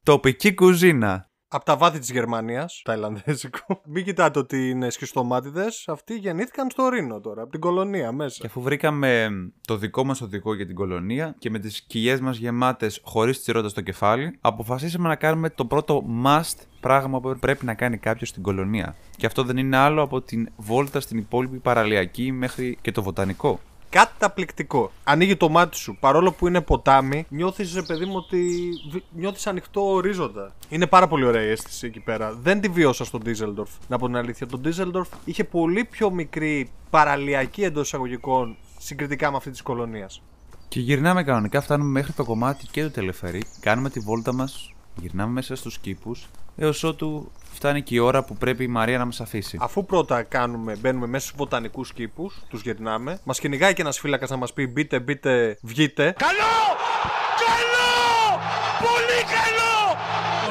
[0.04, 1.26] Τοπική κουζίνα.
[1.54, 3.80] Από τα βάθη της Γερμανίας, ταϊλανδέζικο.
[3.92, 5.84] Μην κοιτάτε ότι είναι σχιστομάτιδες.
[5.88, 8.36] Αυτοί γεννήθηκαν στο Ρήνο τώρα, από την κολονία μέσα.
[8.40, 9.28] Και αφού βρήκαμε
[9.66, 13.68] το δικό μας οδηγό για την κολονία και με τις κοιλιές μας γεμάτες χωρίς τσιρότα
[13.68, 18.42] στο κεφάλι, αποφασίσαμε να κάνουμε το πρώτο must πράγμα που πρέπει να κάνει κάποιος στην
[18.42, 18.96] κολονία.
[19.16, 23.60] Και αυτό δεν είναι άλλο από την βόλτα στην υπόλοιπη παραλιακή μέχρι και το βοτανικό.
[23.92, 24.92] Καταπληκτικό.
[25.04, 25.96] Ανοίγει το μάτι σου.
[26.00, 28.70] Παρόλο που είναι ποτάμι, νιώθεις, ρε παιδί μου, ότι
[29.10, 30.52] νιώθεις ανοιχτό ορίζοντα.
[30.68, 32.32] Είναι πάρα πολύ ωραία η αίσθηση εκεί πέρα.
[32.32, 33.70] Δεν τη βίωσα στο Ντίζελντορφ.
[33.88, 34.46] Να πω την αλήθεια.
[34.46, 40.22] Το Ντίζελντορφ είχε πολύ πιο μικρή παραλιακή εντός εισαγωγικών συγκριτικά με αυτή της κολονίας.
[40.68, 45.32] Και γυρνάμε κανονικά, φτάνουμε μέχρι το κομμάτι και το τελεφερή, κάνουμε τη βόλτα μας, γυρνάμε
[45.32, 49.20] μέσα στους κήπους, έως ότου φτάνει και η ώρα που πρέπει η Μαρία να μας
[49.20, 49.58] αφήσει.
[49.60, 54.30] Αφού πρώτα κάνουμε, μπαίνουμε μέσα στους βοτανικούς κήπους, τους γυρνάμε, μας κυνηγάει και ένας φύλακας
[54.30, 56.14] να μας πει μπείτε, μπείτε, βγείτε.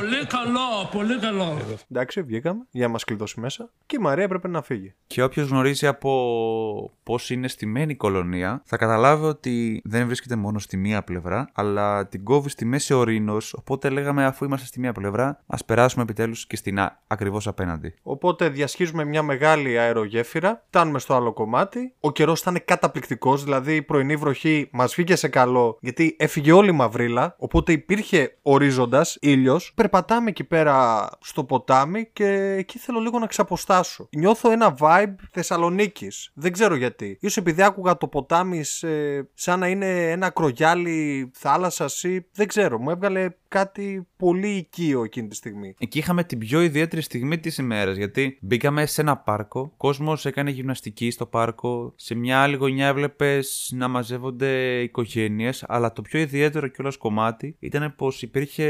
[0.02, 1.58] Πολύ καλό, πολύ καλό.
[1.92, 4.94] Εντάξει, βγήκαμε για να μας κλειδώσει μέσα και η Μαρία έπρεπε να φύγει.
[5.08, 10.60] Και όποιος γνωρίζει από πώς είναι στημένη η κολονία, θα καταλάβει ότι δεν βρίσκεται μόνο
[10.60, 13.54] στη μία πλευρά, αλλά την κόβει στη μέση ο Ρήνος.
[13.54, 17.94] Οπότε λέγαμε, αφού είμαστε στη μία πλευρά, ας περάσουμε επιτέλους και στην ακριβώς απέναντι.
[18.04, 21.94] Οπότε διασχίζουμε μια μεγάλη αερογέφυρα, φτάνουμε στο άλλο κομμάτι.
[22.00, 26.70] Ο καιρός ήταν καταπληκτικός, δηλαδή η πρωινή βροχή μας βγήκε σε καλό, γιατί έφυγε όλη
[26.70, 27.36] η μαυρίλα.
[27.38, 29.74] Οπότε υπήρχε ορίζοντας, ήλιος.
[29.91, 34.08] Περπατάμε εκεί πέρα στο ποτάμι και εκεί θέλω λίγο να ξαποστάσω.
[34.12, 36.32] Νιώθω ένα vibe Θεσσαλονίκης.
[36.34, 37.19] Δεν ξέρω γιατί.
[37.30, 38.88] σω επειδή άκουγα το ποτάμι σε,
[39.34, 42.80] σαν να είναι ένα κρογιάλι θάλασσα ή δεν ξέρω.
[42.80, 45.74] Μου έβγαλε κάτι πολύ οικείο εκείνη τη στιγμή.
[45.80, 50.50] Εκεί είχαμε την πιο ιδιαίτερη στιγμή της ημέρας, γιατί μπήκαμε σε ένα πάρκο, κόσμος έκανε
[50.50, 56.68] γυμναστική στο πάρκο, σε μια άλλη γωνιά έβλεπες να μαζεύονται οικογένειες, αλλά το πιο ιδιαίτερο
[56.68, 58.66] κιόλας κομμάτι ήταν πως υπήρχε,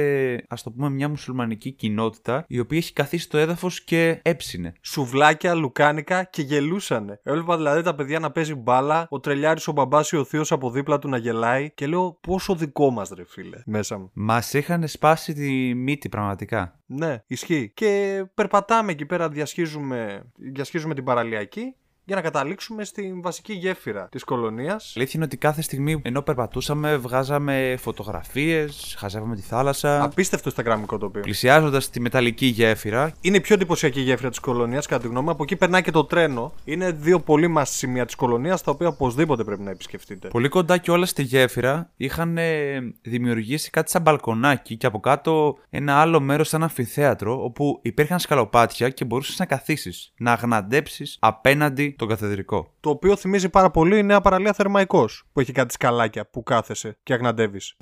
[0.47, 4.73] ας το πούμε, μια μουσουλμανική κοινότητα η οποία έχει καθίσει στο έδαφος και έψινε.
[4.81, 7.19] Σουβλάκια, λουκάνικα και γελούσανε.
[7.23, 10.71] Έβλεπα δηλαδή τα παιδιά να παίζει μπάλα, ο τρελιάρης ο μπαμπάς ή ο θείος από
[10.71, 14.11] δίπλα του να γελάει και λέω πόσο δικό μας ρε φίλε μέσα μου.
[14.13, 16.79] Μας είχαν σπάσει τη μύτη πραγματικά.
[16.85, 17.71] Ναι, ισχύει.
[17.73, 21.75] Και περπατάμε εκεί πέρα, διασχίζουμε, διασχίζουμε την παραλιακή
[22.05, 24.93] για να καταλήξουμε στην βασική γέφυρα της κολονίας.
[24.95, 30.03] Αλήθεια είναι ότι κάθε στιγμή ενώ περπατούσαμε, βγάζαμε φωτογραφίες, χαζεύαμε τη θάλασσα.
[30.03, 31.21] Απίστευτο Instagramικό τοπίο.
[31.21, 33.11] Πλησιάζοντας τη μεταλλική γέφυρα.
[33.21, 35.31] Είναι η πιο εντυπωσιακή γέφυρα της κολονίας, κατά τη γνώμη μου.
[35.31, 36.53] Από εκεί περνάει και το τρένο.
[36.63, 40.27] Είναι δύο πολύ μας σημεία της κολονίας, τα οποία οπωσδήποτε πρέπει να επισκεφτείτε.
[40.27, 45.57] Πολύ κοντά και όλα στη γέφυρα είχαν ε, δημιουργήσει κάτι σαν μπαλκονάκι και από κάτω
[45.69, 51.90] ένα άλλο μέρος σαν αμφιθέατρο όπου υπήρχαν σκαλοπάτια και μπορούσες να καθίσεις, να αγναντέψεις απέναντι
[51.97, 52.71] τον καθεδρικό.
[52.79, 56.97] Το οποίο θυμίζει πάρα πολύ η νέα παραλία Θερμαϊκός, που έχει κάτι σκαλάκια που κάθεσαι
[57.03, 57.75] και αγναντεύεις.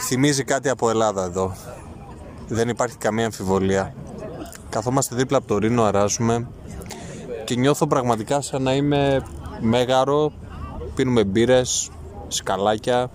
[0.00, 1.56] Θυμίζει κάτι από Ελλάδα εδώ.
[2.48, 3.94] Δεν υπάρχει καμία αμφιβολία.
[4.68, 6.48] Καθόμαστε δίπλα από το Ρήνο, αράζουμε
[7.44, 9.22] και νιώθω πραγματικά σαν να είμαι
[9.60, 10.32] μέγαρο,
[10.94, 11.90] πίνουμε μπύρες,
[12.28, 13.10] σκαλάκια.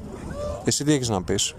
[0.63, 1.55] Εσύ τι έχεις να πεις;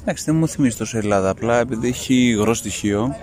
[0.00, 1.28] Εντάξει, δεν μου θυμίζει τόσο η Ελλάδα.
[1.28, 3.14] Απλά επειδή έχει υγρό στοιχείο.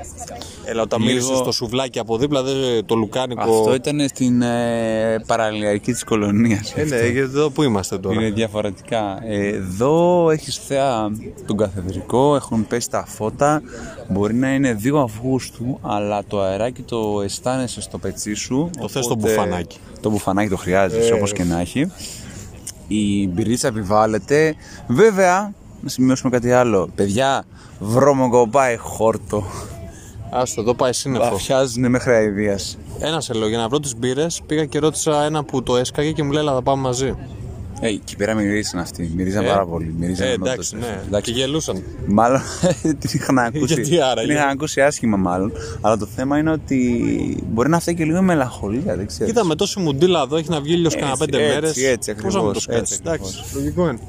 [0.65, 3.41] Έλα, όταν Λίγο- μίλησες στο σουβλάκι από δίπλα, δεν, το λουκάνικο...
[3.41, 6.73] Αυτό ήταν στην ε, παραλιακή της κολονίας.
[6.75, 8.15] Ε, ναι, γιατί εδώ που είμαστε τώρα.
[8.21, 9.19] Είναι διαφορετικά.
[9.27, 11.09] Ε, Εδώ έχεις θέα
[11.45, 13.61] τον καθεδρικό, έχουν πέσει τα φώτα.
[14.09, 18.69] Μπορεί να είναι 2 Αυγούστου, αλλά το αεράκι το αισθάνεσαι στο πετσί σου.
[18.79, 19.77] Το θες το οπότε μπουφανάκι.
[20.01, 21.13] Το μπουφανάκι το χρειάζεσαι, Ε.
[21.15, 21.91] όπως και να έχει.
[22.87, 24.55] Η μπυρίτσα επιβάλλεται.
[24.87, 26.89] Βέβαια, να σημειώσουμε κάτι άλλο.
[26.95, 27.43] Παιδιά,
[27.79, 29.43] βρώμοκοπάει χόρτο.
[30.37, 31.29] Άστο, εδώ πάει σύννεφο.
[31.31, 32.77] Βαθιάζουν μέχρι αηδίας.
[32.99, 36.11] Ένα σε λέω, για να βρω τις μπύρες, πήγα και ρώτησα ένα που το έσκαγε
[36.11, 37.15] και μου λέει: «Έλα, θα πάμε μαζί.
[37.81, 39.11] Ε, εκεί πέρα μυρίζαν αυτοί.
[39.15, 39.47] Μυρίζαν Ε.
[39.47, 39.95] πάρα πολύ.
[39.97, 40.49] Μυρίζαν Ε, όντως.
[40.51, 41.01] εντάξει, ναι.
[41.07, 41.31] Εντάξει.
[41.33, 41.83] Και γελούσαν.
[42.07, 42.41] Μάλλον
[42.99, 43.73] την είχαν ακούσει.
[43.73, 45.51] Γιατί άραγε; Την είχαν ακούσει άσχημα, μάλλον.
[45.81, 48.95] Αλλά το θέμα είναι ότι μπορεί να φταίει και λίγο η μελαγχολία.
[48.95, 49.25] Δεν ξέρω.
[49.29, 51.77] Κοίτα με τόση μουντίλα εδώ, έχει να βγει ήλιος Έτσι, κανένα πέντε έτσι, μέρες.
[51.83, 52.79] έτσι Πώς να μου το ακριβώς, σκάσει.
[52.79, 53.99] έτσι Εντάξει, λογικό είναι.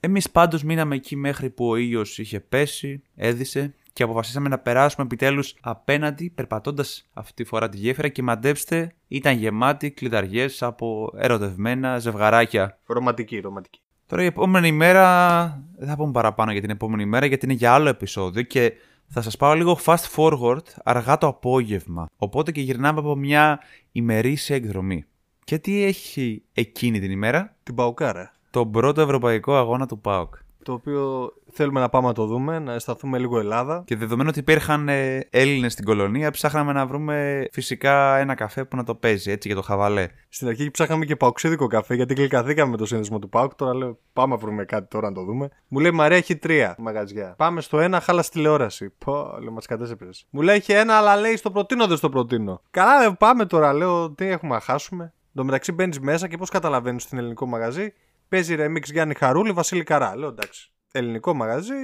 [0.00, 5.04] Εμείς πάντως μείναμε εκεί μέχρι που ο ήλιος είχε πέσει, έδισε και αποφασίσαμε να περάσουμε
[5.04, 11.98] επιτέλους απέναντι περπατώντας αυτή τη φορά τη γέφυρα και μαντέψτε ήταν γεμάτη κλειδαριές από ερωτευμένα
[11.98, 12.78] ζευγαράκια.
[12.86, 13.80] Ρομαντική, ρομαντική.
[14.06, 17.72] Τώρα η επόμενη μέρα δεν θα πούμε παραπάνω για την επόμενη μέρα γιατί είναι για
[17.72, 18.72] άλλο επεισόδιο και
[19.06, 22.06] θα σας πάω λίγο fast forward αργά το απόγευμα.
[22.16, 23.60] Οπότε και γυρνάμε από μια
[23.92, 25.04] ημερήσια εκδρομή.
[25.44, 28.32] Και τι έχει εκείνη την ημέρα; Την Παουκάρα.
[28.50, 30.34] Τον πρώτο ευρωπαϊκό αγώνα του ΠΑΟΚ.
[30.64, 33.82] Το οποίο θέλουμε να πάμε να το δούμε, να αισθανθούμε λίγο Ελλάδα.
[33.86, 38.76] Και δεδομένου ότι υπήρχαν ε, Έλληνες στην κολονία, ψάχναμε να βρούμε φυσικά ένα καφέ που
[38.76, 40.08] να το παίζει έτσι για το χαβαλέ.
[40.28, 43.54] Στην αρχή ψάχναμε και παουξίδικο καφέ γιατί γλυκαθήκαμε με το σύνδεσμο του Πάουκ.
[43.54, 45.48] Τώρα λέω πάμε να βρούμε κάτι τώρα να το δούμε.
[45.68, 47.34] Μου λέει Μαρία έχει τρία μαγαζιά.
[47.38, 48.92] Πάμε στο ένα, χάλα τηλεόραση.
[48.98, 49.96] Πω, λέω μας κατέσαι
[50.30, 52.60] Μου λέει έχει ένα, αλλά λέει στο προτείνω, δεν στο προτείνω.
[52.70, 55.04] Καλά, λέω, πάμε τώρα, λέω τι έχουμε να χάσουμε.
[55.04, 57.92] Εν τω μεταξύ μπαίνεις μέσα και πώς καταλαβαίνεις στην ελληνικό μαγαζί.
[58.32, 60.16] Παίζει remix Γιάννη Χαρούλη, Βασίλη Καρά.
[60.16, 60.72] Λέω εντάξει.
[60.92, 61.74] Ελληνικό μαγαζί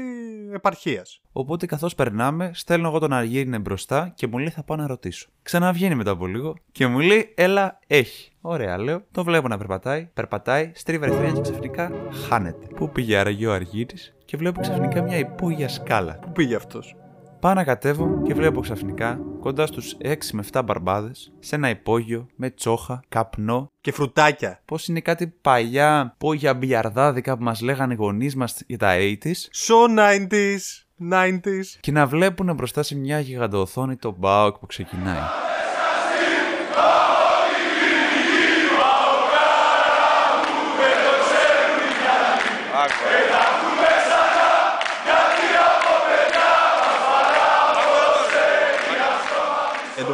[0.52, 1.20] επαρχίας.
[1.32, 5.28] Οπότε καθώς περνάμε, στέλνω εγώ τον Αργύρινε μπροστά και μου λέει θα πάω να ρωτήσω.
[5.42, 8.32] Ξαναβγαίνει μετά από λίγο και μου λέει έλα έχει.
[8.40, 9.02] Ωραία, λέω.
[9.11, 11.90] Το βλέπω να περπατάει, περπατάει, στρίβει αριστερά και ξαφνικά
[12.28, 12.66] χάνεται.
[12.74, 16.18] Πού πήγε άραγε ο Αργύρης και βλέπω ξαφνικά μια υπόγεια σκάλα.
[16.18, 16.96] Πού πήγε αυτός;
[17.40, 22.27] Πάω να κατέβω και βλέπω ξαφνικά κοντά στους 6 με 7 μπαρμπάδες σε ένα υπόγειο
[22.37, 24.62] με τσόχα, καπνό Και φρουτάκια.
[24.64, 29.33] Πώς είναι κάτι παλιά πόγια μπιαρδάδικα που μας λέγανε οι γονείς μας για τα 80s
[29.66, 30.87] So 90s.
[31.12, 31.64] 90s.
[31.81, 35.47] και να βλέπουν μπροστά σε μια γιγαντοοθόνη το Μπάουκ που ξεκινάει.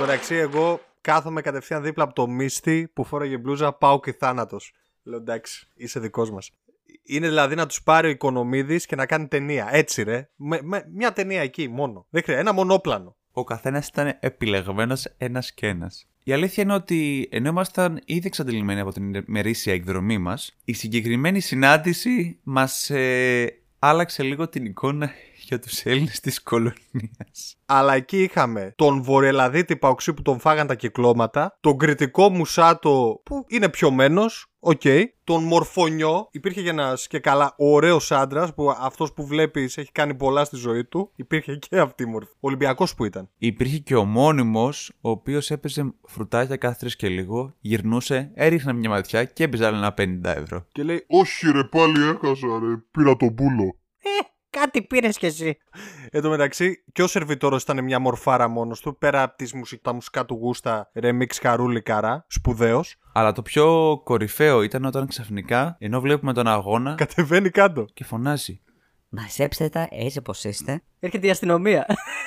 [0.07, 4.73] Μεταξύ, εγώ κάθομαι κατευθείαν δίπλα από το μίστη που φόραγε μπλούζα Πάω και θάνατος.
[5.03, 6.51] Λέω εντάξει, είσαι δικός μας.
[7.03, 9.69] Είναι δηλαδή να τους πάρει ο Οικονομίδης και να κάνει ταινία.
[9.71, 10.29] Έτσι, ρε.
[10.37, 12.07] Με, με- μια ταινία εκεί μόνο.
[12.11, 12.49] Δεν χρειάζεται.
[12.49, 13.17] Ένα μονόπλανο.
[13.33, 16.07] Ο καθένας ήταν επιλεγμένος ένας και ένας.
[16.25, 21.41] Η αλήθεια είναι ότι ενώ ήμασταν ήδη εξαντλημένοι από την ημερήσια εκδρομή μας, η συγκεκριμένη
[21.41, 25.11] συνάντηση μας ε, άλλαξε λίγο την εικόνα
[25.47, 27.57] για τους Έλληνες της Κολωνίας.
[27.67, 33.45] Αλλά εκεί είχαμε τον Βορειοελλαδίτη Παοκτσή που τον φάγαν τα κυκλώματα, τον Κρητικό Μουσάτο που
[33.49, 34.81] είναι πιωμένος, οκ,
[35.25, 40.15] τον Μορφωνιό, υπήρχε και ένα και καλά ωραίος άντρας που αυτός που βλέπεις έχει κάνει
[40.15, 41.11] πολλά στη ζωή του.
[41.17, 42.33] Υπήρχε και αυτή η μορφή.
[42.41, 43.29] Ολυμπιακός που ήταν.
[43.39, 48.89] Υπήρχε και ο μόνιμος, ο οποίος έπαιζε φρουτάκια κάθε τρεις και λίγο, γυρνούσε, έριχνε μια
[48.89, 50.67] ματιά και έπαιζε άλλο ένα 50 ευρώ.
[50.73, 52.77] Και λέει, Όχι ρε, πάλι έχασα ρε.
[52.91, 53.79] Πήρα τον πούλο.
[54.61, 55.59] Κάτι πήρες κι εσύ.
[56.11, 58.99] Εν τω μεταξύ, και ο Σερβιτόρος ήταν μια μορφάρα μόνος του.
[58.99, 62.97] Πέρα από τις μουσικ, τα μουσικά του γούστα, ρεμίξ χαρούλη καρά, σπουδαίος.
[63.13, 67.85] Αλλά το πιο κορυφαίο ήταν όταν ξαφνικά, ενώ βλέπουμε τον αγώνα Κατεβαίνει κάτω.
[67.95, 68.61] και φωνάζει.
[69.17, 70.83] Μαζέψτε τα έτσι όπως είστε.
[71.01, 71.87] Έρχεται η αστυνομία.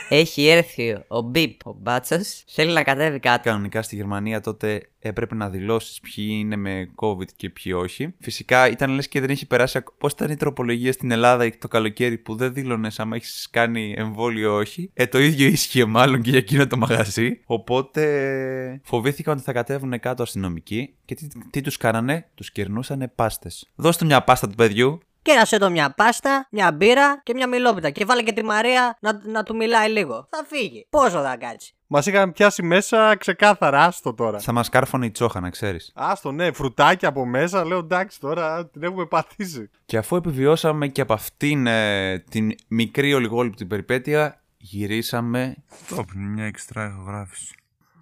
[0.09, 2.17] Έχει έρθει ο Μπίπ, ο μπάτσο.
[2.47, 3.43] Θέλει να κατέβει κάτω.
[3.43, 8.13] Κανονικά στη Γερμανία τότε έπρεπε να δηλώσεις ποιοι είναι με COVID και ποιοι όχι.
[8.19, 9.83] Φυσικά ήταν λες και δεν έχει περάσει.
[9.97, 14.53] Πώς ήταν η τροπολογία στην Ελλάδα το καλοκαίρι που δεν δήλωνες άμα έχεις κάνει εμβόλιο
[14.53, 14.91] ή όχι.
[14.93, 17.41] Ε, το ίδιο ίσχυε μάλλον και για εκείνο το μαγαζί.
[17.45, 23.69] Οπότε φοβήθηκαν ότι θα κατέβουν κάτω αστυνομικοί και τι, τι τους κάνανε, τους κερνούσαν πάστες.
[23.75, 27.89] Δώστε μια πάστα του παιδιού, Κέρασε το μια πάστα, μια μπύρα και μια μιλόπιτα.
[27.89, 30.27] Και βάλε και τη Μαρία να, να του μιλάει λίγο.
[30.29, 30.87] Θα φύγει.
[30.89, 31.75] Πόσο θα κάτσει.
[31.87, 34.39] Μας είχαν πιάσει μέσα ξεκάθαρα, άστο τώρα.
[34.39, 35.91] θα μας κάρφωνε η τσόχα, να ξέρεις.
[35.95, 37.65] Άστο, ναι, φρουτάκια από μέσα.
[37.65, 39.69] Λέω εντάξει τώρα, την έχουμε πατήσει.
[39.85, 45.55] Και αφού επιβιώσαμε και από αυτήν ε, την μικρή ολιγόλυπτη περιπέτεια, γυρίσαμε.
[45.89, 47.55] Το μια εξτρά ηχογράφηση.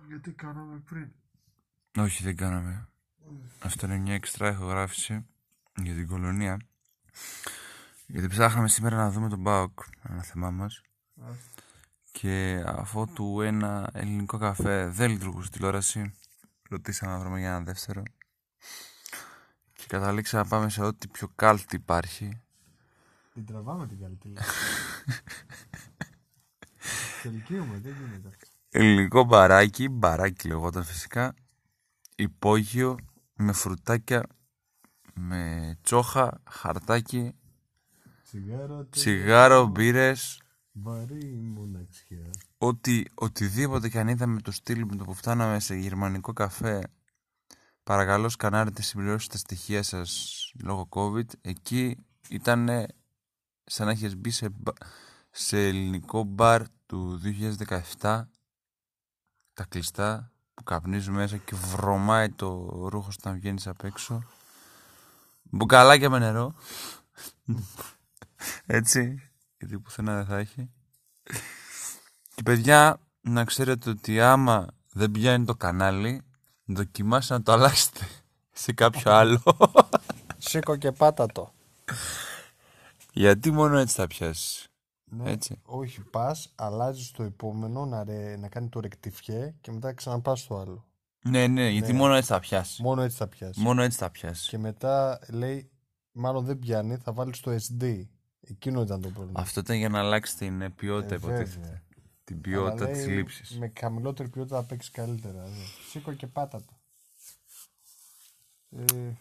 [0.07, 1.11] Γιατί κάναμε πριν;
[1.97, 2.89] Όχι, δεν κάναμε.
[3.59, 5.25] Αυτό είναι μια εξτρά ηχογράφηση
[5.83, 6.57] για την κολονία.
[8.08, 10.82] Γιατί ψάχναμε σήμερα να δούμε τον Μπάουκ, ένα θεμά μας.
[12.12, 16.13] Και αφού του ένα ελληνικό καφέ δεν λειτουργούσε στη τηλεόραση,
[16.69, 18.04] ρωτήσαμε να βρούμε για ένα δεύτερο.
[19.73, 22.41] Και καταλήξαμε να πάμε σε ό,τι πιο κάλτη υπάρχει.
[23.34, 24.19] Την τραβάμε την καλή
[27.21, 28.30] Τελικίουμε, δεν γίνεται.
[28.69, 31.34] Ελληνικό μπαράκι, μπαράκι λεγόταν φυσικά,
[32.15, 32.97] υπόγειο
[33.34, 34.23] με φρουτάκια,
[35.19, 37.36] με τσόχα, χαρτάκι,
[38.23, 42.30] Τσιγάρο, τσιγάρο, μπύρες, βαρύ μοναξιά.
[42.58, 46.84] ότι οτιδήποτε και αν είδαμε το στυλ με το που φτάναμε σε γερμανικό καφέ
[47.84, 51.25] παρακαλώ σκανάρετε συμπληρώσετε τα στοιχεία σας λόγω COVID.
[51.41, 51.97] Εκεί
[52.30, 52.69] ήταν
[53.63, 54.73] σαν να έχεις μπει σε, μπα-
[55.32, 57.21] σε ελληνικό μπαρ του
[57.99, 58.28] 2017
[59.54, 64.23] τα κλειστά που καπνίζουν μέσα και βρωμάει το ρούχο σου όταν βγαίνεις απ' έξω
[65.49, 66.55] μπουκαλάκια με νερό
[68.65, 70.69] έτσι γιατί πουθενά δεν θα έχει
[72.36, 76.21] και παιδιά, να ξέρετε ότι άμα δεν πιάνει το κανάλι,
[76.65, 78.08] δοκιμάστε να το αλλάξετε
[78.51, 79.41] σε κάποιο άλλο.
[80.38, 81.53] Σήκω και πάτα το.
[83.13, 84.67] Γιατί μόνο έτσι θα πιάσεις.
[85.03, 85.60] Ναι, Έτσι.
[85.63, 90.58] Όχι, πας, αλλάζεις το επόμενο να, ρε, να κάνει το ρεκτιφιέ και μετά ξαναπάς στο
[90.58, 90.86] άλλο.
[91.29, 91.97] Ναι, ναι, γιατί Ναι.
[91.97, 92.81] μόνο έτσι θα πιάσει.
[92.81, 93.59] Μόνο έτσι θα πιάσει.
[93.61, 94.49] Μόνο έτσι θα πιάσει.
[94.49, 95.69] Και μετά λέει,
[96.11, 98.07] μάλλον δεν πιάνει, θα βάλει το SD.
[98.41, 99.39] Εκείνο ήταν το πρόβλημα.
[99.41, 101.59] Αυτό ήταν για να αλλάξει την ε, ποιότητα, Ε, υποτίθεται.
[101.59, 101.83] βέβαια.
[102.23, 103.57] Την ποιότητα Αλλά της λέει, λήψης.
[103.59, 105.43] Με χαμηλότερη ποιότητα θα παίξεις καλύτερα.
[105.43, 105.49] δε.
[105.89, 106.73] Σήκω και πάτα το.
[108.69, 109.13] Ε,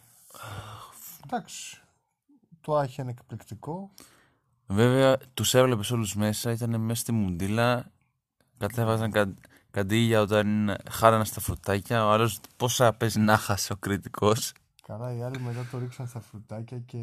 [1.25, 1.81] εντάξει.
[2.61, 3.91] Το Άχι είναι εκπληκτικό.
[4.67, 7.93] Βέβαια, τους έβλεπες όλους μέσα, ήταν μέσα στη μουντίλα.
[8.59, 9.35] Κατέβαζαν κα,
[9.75, 12.07] καντήλια όταν χάρανε στα φρουτάκια.
[12.07, 14.53] Ο άλλος πόσα παίζει να χάσει ο κριτικός.
[14.87, 16.99] Καλά, οι άλλοι μετά το ρίξαν στα φρουτάκια και.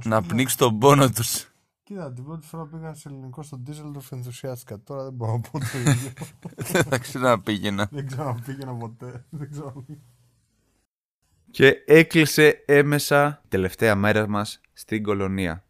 [0.00, 1.48] σου Να πω, πνίξει τον πόνο τους.
[1.82, 4.80] Κοίτα, την πρώτη φορά πήγα σε ελληνικό στον Ντίζελντορφ ενθουσιάστηκα.
[4.80, 6.10] Τώρα δεν μπορώ να πω το ίδιο.
[6.56, 7.88] Δεν θα ξαναπήγαινα.
[7.90, 9.24] δεν ξαναπήγαινα ποτέ.
[9.30, 10.00] Δεν ξαναπήγαινα.
[11.50, 15.64] Και έκλεισε έμεσα τελευταία μέρα μας στην κολονία.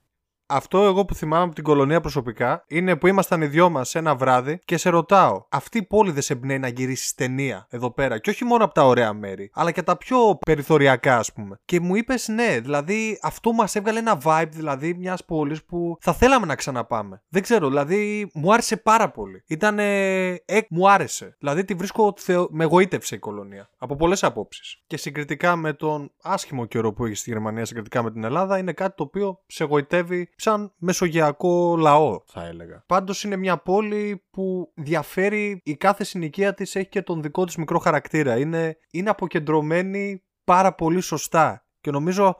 [0.52, 4.14] Αυτό εγώ που θυμάμαι από την κολονία προσωπικά είναι που ήμασταν οι δυο μας ένα
[4.14, 8.18] βράδυ και σε ρωτάω, αυτή η πόλη δεν σε εμπνέει να γυρίσεις ταινία εδώ πέρα.
[8.18, 11.56] Και όχι μόνο από τα ωραία μέρη, αλλά και τα πιο περιθωριακά, ας πούμε.
[11.64, 16.12] Και μου είπες ναι, δηλαδή αυτό μας έβγαλε ένα vibe δηλαδή μιας πόλης που θα
[16.12, 17.22] θέλαμε να ξαναπάμε.
[17.28, 19.42] Δεν ξέρω, δηλαδή μου άρεσε πάρα πολύ.
[19.46, 19.78] Ήταν.
[19.78, 20.36] Ε,
[20.70, 21.36] μου άρεσε.
[21.38, 22.14] Δηλαδή τη βρίσκω.
[22.16, 22.48] Θεο...
[22.50, 23.70] Με εγωίτευσε η κολονία.
[23.78, 24.82] Από πολλές απόψεις.
[24.86, 28.72] Και συγκριτικά με τον άσχημο καιρό που έχει στη Γερμανία, συγκριτικά με την Ελλάδα, είναι
[28.72, 32.84] κάτι το οποίο σε εγωιτεύει σαν μεσογειακό λαό, θα έλεγα.
[32.86, 37.56] Πάντως είναι μια πόλη που διαφέρει, η κάθε συνοικία της έχει και τον δικό της
[37.56, 38.38] μικρό χαρακτήρα.
[38.38, 41.64] Είναι, είναι αποκεντρωμένη πάρα πολύ σωστά.
[41.80, 42.36] Και νομίζω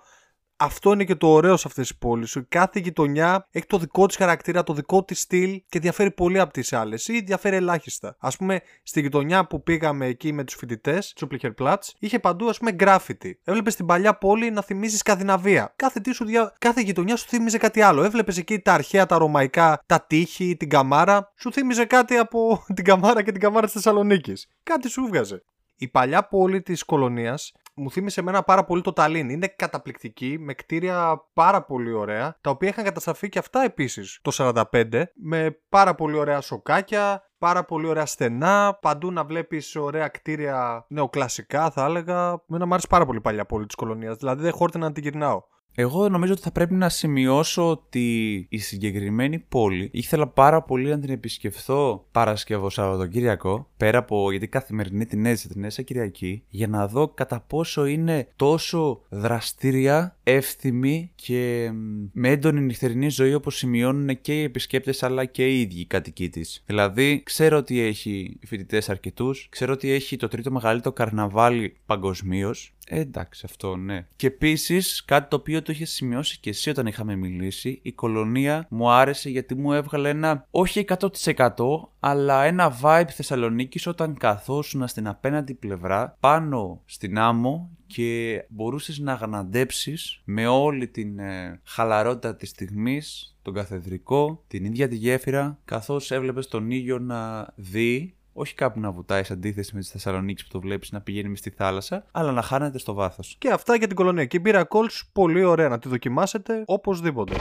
[0.63, 2.39] αυτό είναι και το ωραίο σε αυτές τις πόλεις.
[2.49, 6.53] Κάθε γειτονιά έχει το δικό της χαρακτήρα, το δικό της στυλ και διαφέρει πολύ από
[6.53, 8.17] τις άλλες ή διαφέρει ελάχιστα.
[8.19, 12.59] Α πούμε, στη γειτονιά που πήγαμε εκεί με τους φοιτητές, Τσούπλιχερ Πλάτς, είχε παντού ας
[12.59, 13.41] πούμε γκράφιτι.
[13.45, 15.73] Έβλεπες την παλιά πόλη να θυμίζει Σκανδιναβία.
[15.77, 16.55] Κάθε, τι σου δια...
[16.59, 18.03] Κάθε γειτονιά σου θύμιζε κάτι άλλο.
[18.03, 21.33] Έβλεπες εκεί τα αρχαία, τα ρωμαϊκά, τα τείχη, την καμάρα.
[21.37, 24.49] Σου θύμιζε κάτι από την καμάρα και την καμάρα της Θεσσαλονίκης.
[24.63, 25.43] Κάτι σου βγάζε.
[25.77, 29.29] Η παλιά πόλη της κολονίας μου θύμισε εμένα πάρα πολύ το Ταλίν.
[29.29, 34.31] Είναι καταπληκτική, με κτίρια πάρα πολύ ωραία, τα οποία είχαν καταστραφεί και αυτά επίσης το
[34.35, 40.87] 45, με πάρα πολύ ωραία σοκάκια, πάρα πολύ ωραία στενά, παντού να βλέπεις ωραία κτίρια
[40.89, 42.43] νεοκλασικά θα έλεγα.
[42.47, 45.43] Μένα μου άρεσε πάρα πολύ παλιά πόλη της κολονίας, δηλαδή δεν χόρτενα να την γυρνάω.
[45.81, 50.99] Εγώ νομίζω ότι θα πρέπει να σημειώσω ότι η συγκεκριμένη πόλη ήθελα πάρα πολύ να
[50.99, 56.89] την επισκεφθώ Παρασκευό Σαββατοκύριακο, πέρα από γιατί καθημερινή την έζησα την έζησα Κυριακή, για να
[56.89, 61.71] δω κατά πόσο είναι τόσο δραστήρια, εύθυμη και
[62.13, 66.29] με έντονη νυχτερινή ζωή όπως σημειώνουν και οι επισκέπτες αλλά και οι ίδιοι οι κατοικοί
[66.29, 66.63] της.
[66.67, 72.80] Δηλαδή, ξέρω ότι έχει φοιτητές αρκετούς, ξέρω ότι έχει το τρίτο μεγαλύτερο καρναβάλι παγκοσμίως, ε,
[72.97, 74.07] εντάξει, αυτό ναι.
[74.17, 78.67] Και επίσης, κάτι το οποίο το είχες σημειώσει και εσύ όταν είχαμε μιλήσει, η κολονία
[78.71, 81.55] μου άρεσε γιατί μου έβγαλε ένα όχι 100%
[82.01, 89.13] αλλά ένα vibe Θεσσαλονίκης όταν καθόσουν στην απέναντι πλευρά πάνω στην άμμο και μπορούσες να
[89.13, 96.11] αγαναντέψεις με όλη την ε, χαλαρότητα της στιγμής, τον καθεδρικό, την ίδια τη γέφυρα, καθώς
[96.11, 100.49] έβλεπες τον ήλιο να δει όχι κάπου να βουτάει σε αντίθεση με τη Θεσσαλονίκη που
[100.51, 103.37] το βλέπεις να πηγαίνει μες στη θάλασσα, αλλά να χάνεται στο βάθος.
[103.39, 104.25] Και αυτά για την κολονία.
[104.25, 107.35] Και η μπύρα Colts πολύ ωραία να τη δοκιμάσετε οπωσδήποτε.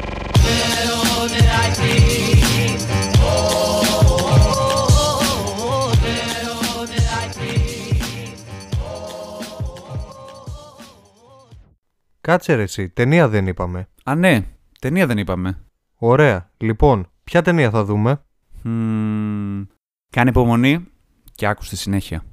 [12.21, 13.87] Κάτσε ρε εσύ, ταινία δεν είπαμε.
[14.03, 14.45] Α, ναι,
[14.79, 15.59] ταινία δεν είπαμε.
[15.95, 16.51] Ωραία.
[16.57, 18.23] Λοιπόν, ποια ταινία θα δούμε;
[18.63, 19.63] Μμμ,
[20.11, 20.87] Κάνε υπομονή
[21.35, 22.23] και άκου στη συνέχεια.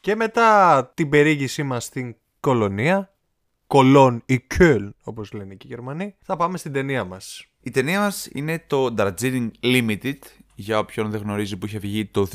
[0.00, 3.14] Και μετά την περίγησή μας στην κολονία,
[3.66, 7.46] Κολόν ή Κöln όπως λένε και οι Γερμανοί, θα πάμε στην ταινία μας.
[7.60, 10.18] Η ταινία μας είναι το Darjeeling Limited,
[10.54, 12.26] για όποιον δεν γνωρίζει που είχε βγει το